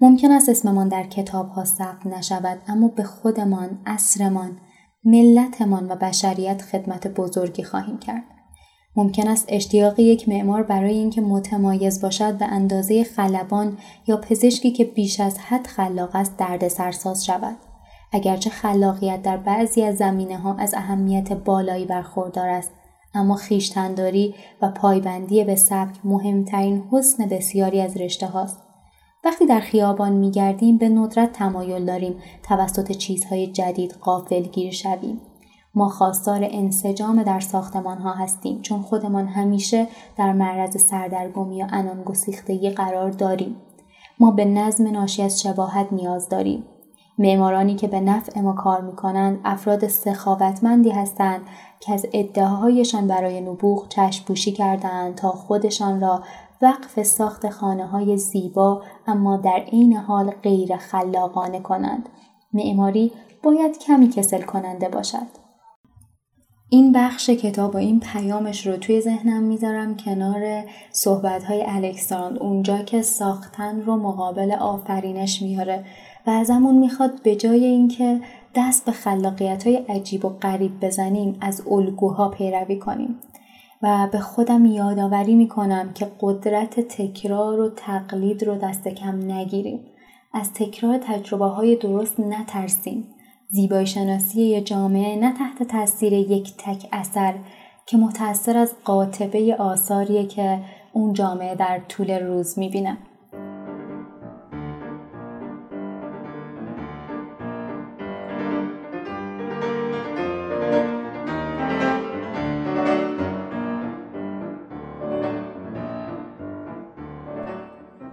ممکن 0.00 0.30
است 0.30 0.48
اسممان 0.48 0.88
در 0.88 1.02
کتاب 1.02 1.48
ها 1.48 1.64
ثبت 1.64 2.06
نشود 2.06 2.58
اما 2.68 2.88
به 2.88 3.02
خودمان، 3.02 3.78
عصرمان، 3.86 4.58
ملتمان 5.04 5.90
و 5.90 5.96
بشریت 5.96 6.62
خدمت 6.62 7.06
بزرگی 7.06 7.62
خواهیم 7.62 7.98
کرد. 7.98 8.22
ممکن 8.96 9.28
است 9.28 9.44
اشتیاق 9.48 10.00
یک 10.00 10.28
معمار 10.28 10.62
برای 10.62 10.94
اینکه 10.94 11.20
متمایز 11.20 12.00
باشد 12.00 12.38
به 12.38 12.44
اندازه 12.44 13.04
خلبان 13.04 13.78
یا 14.06 14.16
پزشکی 14.16 14.70
که 14.70 14.84
بیش 14.84 15.20
از 15.20 15.38
حد 15.38 15.66
خلاق 15.66 16.10
است 16.16 16.36
درد 16.36 16.68
سرساز 16.68 17.24
شود. 17.24 17.56
اگرچه 18.12 18.50
خلاقیت 18.50 19.22
در 19.22 19.36
بعضی 19.36 19.82
از 19.82 19.96
زمینه 19.96 20.38
ها 20.38 20.54
از 20.54 20.74
اهمیت 20.74 21.32
بالایی 21.32 21.84
برخوردار 21.84 22.48
است 22.48 22.70
اما 23.14 23.34
خیشتنداری 23.34 24.34
و 24.62 24.70
پایبندی 24.70 25.44
به 25.44 25.56
سبک 25.56 25.96
مهمترین 26.04 26.82
حسن 26.92 27.26
بسیاری 27.26 27.80
از 27.80 27.96
رشته 27.96 28.26
هاست. 28.26 28.65
وقتی 29.26 29.46
در 29.46 29.60
خیابان 29.60 30.12
می 30.12 30.30
گردیم 30.30 30.78
به 30.78 30.88
ندرت 30.88 31.32
تمایل 31.32 31.84
داریم 31.84 32.14
توسط 32.42 32.92
چیزهای 32.92 33.46
جدید 33.46 33.94
گیر 34.52 34.72
شویم. 34.72 35.20
ما 35.74 35.88
خواستار 35.88 36.40
انسجام 36.50 37.22
در 37.22 37.40
ساختمان 37.40 37.98
ها 37.98 38.12
هستیم 38.12 38.62
چون 38.62 38.82
خودمان 38.82 39.26
همیشه 39.26 39.86
در 40.18 40.32
معرض 40.32 40.82
سردرگمی 40.82 41.56
یا 41.56 41.66
انان 41.72 42.02
گسیختگی 42.02 42.70
قرار 42.70 43.10
داریم. 43.10 43.56
ما 44.20 44.30
به 44.30 44.44
نظم 44.44 44.88
ناشی 44.88 45.22
از 45.22 45.42
شباهت 45.42 45.92
نیاز 45.92 46.28
داریم. 46.28 46.64
معمارانی 47.18 47.74
که 47.74 47.88
به 47.88 48.00
نفع 48.00 48.40
ما 48.40 48.52
کار 48.52 48.80
می 48.80 48.96
کنند 48.96 49.40
افراد 49.44 49.88
سخاوتمندی 49.88 50.90
هستند 50.90 51.40
که 51.80 51.92
از 51.92 52.06
ادعاهایشان 52.12 53.06
برای 53.06 53.40
نبوغ 53.40 53.88
چشم 53.88 54.24
پوشی 54.24 54.52
کردند 54.52 55.14
تا 55.14 55.30
خودشان 55.30 56.00
را 56.00 56.22
وقف 56.62 57.02
ساخت 57.02 57.50
خانه 57.50 57.86
های 57.86 58.16
زیبا 58.16 58.82
اما 59.06 59.36
در 59.36 59.60
عین 59.72 59.96
حال 59.96 60.30
غیر 60.30 60.76
خلاقانه 60.76 61.60
کنند. 61.60 62.08
معماری 62.52 63.12
باید 63.42 63.78
کمی 63.78 64.08
کسل 64.08 64.42
کننده 64.42 64.88
باشد. 64.88 65.46
این 66.68 66.92
بخش 66.92 67.30
کتاب 67.30 67.74
و 67.74 67.78
این 67.78 68.00
پیامش 68.00 68.66
رو 68.66 68.76
توی 68.76 69.00
ذهنم 69.00 69.42
می‌ذارم 69.42 69.96
کنار 69.96 70.64
صحبت 70.90 71.44
های 71.44 71.64
الکساندر 71.66 72.42
اونجا 72.42 72.78
که 72.78 73.02
ساختن 73.02 73.80
رو 73.80 73.96
مقابل 73.96 74.52
آفرینش 74.52 75.42
میاره 75.42 75.84
و 76.26 76.30
ازمون 76.30 76.74
می‌خواد 76.78 77.22
به 77.22 77.36
جای 77.36 77.64
اینکه 77.64 78.20
دست 78.54 78.84
به 78.84 78.92
خلاقیت 78.92 79.66
های 79.66 79.76
عجیب 79.76 80.24
و 80.24 80.28
غریب 80.28 80.80
بزنیم 80.80 81.38
از 81.40 81.62
الگوها 81.70 82.28
پیروی 82.28 82.78
کنیم 82.78 83.18
به 84.12 84.20
خودم 84.20 84.64
یادآوری 84.64 85.34
می‌کنم 85.34 85.92
که 85.92 86.10
قدرت 86.20 86.80
تکرار 86.80 87.60
و 87.60 87.70
تقلید 87.76 88.44
رو 88.44 88.54
دست 88.54 88.88
کم 88.88 89.32
نگیریم. 89.32 89.80
از 90.32 90.52
تکرار 90.52 90.98
تجربه 90.98 91.44
های 91.44 91.76
درست 91.76 92.20
نترسیم. 92.20 93.04
زیبایی 93.48 93.86
شناسی 93.86 94.42
یه 94.42 94.60
جامعه 94.60 95.16
نه 95.16 95.32
تحت 95.32 95.62
تاثیر 95.62 96.12
یک 96.12 96.56
تک 96.58 96.88
اثر 96.92 97.34
که 97.86 97.96
متأثر 97.96 98.56
از 98.56 98.74
قاطبه 98.84 99.56
آثاریه 99.58 100.26
که 100.26 100.60
اون 100.92 101.12
جامعه 101.12 101.54
در 101.54 101.80
طول 101.88 102.10
روز 102.10 102.58
می‌بینه 102.58 102.98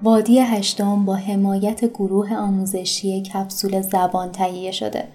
وادی 0.03 0.39
هشتم 0.39 1.05
با 1.05 1.15
حمایت 1.15 1.85
گروه 1.85 2.35
آموزشی 2.35 3.21
کپسول 3.21 3.81
زبان 3.81 4.31
تهیه 4.31 4.71
شده. 4.71 5.07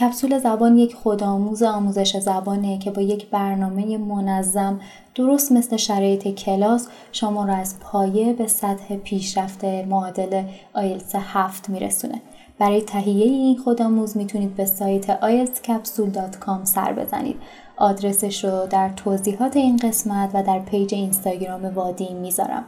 کپسول 0.00 0.38
زبان 0.38 0.78
یک 0.78 0.94
خودآموز 0.94 1.62
آموزش 1.62 2.16
زبانه 2.16 2.78
که 2.78 2.90
با 2.90 3.02
یک 3.02 3.30
برنامه 3.30 3.98
منظم 3.98 4.80
درست 5.14 5.52
مثل 5.52 5.76
شرایط 5.76 6.28
کلاس 6.28 6.88
شما 7.12 7.44
را 7.44 7.54
از 7.54 7.80
پایه 7.80 8.32
به 8.32 8.46
سطح 8.46 8.96
پیشرفته 8.96 9.86
معادل 9.88 10.42
آیلتس 10.74 11.14
هفت 11.14 11.68
میرسونه. 11.68 12.22
برای 12.58 12.82
تهیه 12.82 13.24
این 13.24 13.58
خودآموز 13.58 14.16
می‌تونید 14.16 14.56
به 14.56 14.64
سایت 14.64 15.20
ilscapsule.com 15.20 16.64
سر 16.64 16.92
بزنید. 16.92 17.36
آدرسش 17.76 18.44
رو 18.44 18.66
در 18.70 18.88
توضیحات 18.88 19.56
این 19.56 19.76
قسمت 19.76 20.30
و 20.34 20.42
در 20.42 20.58
پیج 20.58 20.94
اینستاگرام 20.94 21.64
وادی 21.64 22.14
می‌ذارم. 22.14 22.64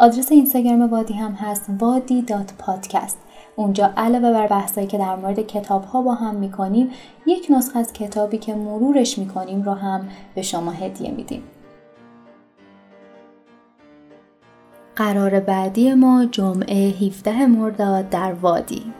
آدرس 0.00 0.32
اینستاگرام 0.32 0.90
وادی 0.90 1.14
هم 1.14 1.32
هست 1.32 1.70
وادی 1.78 2.22
dot 2.22 2.52
podcast. 2.58 3.18
اونجا 3.56 3.90
علاوه 3.96 4.32
بر 4.32 4.46
بحثایی 4.46 4.86
که 4.86 4.98
در 4.98 5.16
مورد 5.16 5.46
کتاب 5.46 5.84
ها 5.84 6.02
با 6.02 6.14
هم 6.14 6.34
می‌کنیم 6.34 6.90
یک 7.26 7.46
نسخه 7.50 7.78
از 7.78 7.92
کتابی 7.92 8.38
که 8.38 8.54
مرورش 8.54 9.18
می‌کنیم 9.18 9.62
رو 9.62 9.72
هم 9.72 10.08
به 10.34 10.42
شما 10.42 10.70
هدیه 10.70 11.10
میدیم. 11.10 11.42
قرار 14.96 15.40
بعدی 15.40 15.94
ما 15.94 16.24
جمعه 16.24 16.88
17 16.88 17.46
مرداد 17.46 18.10
در 18.10 18.32
وادی. 18.32 18.92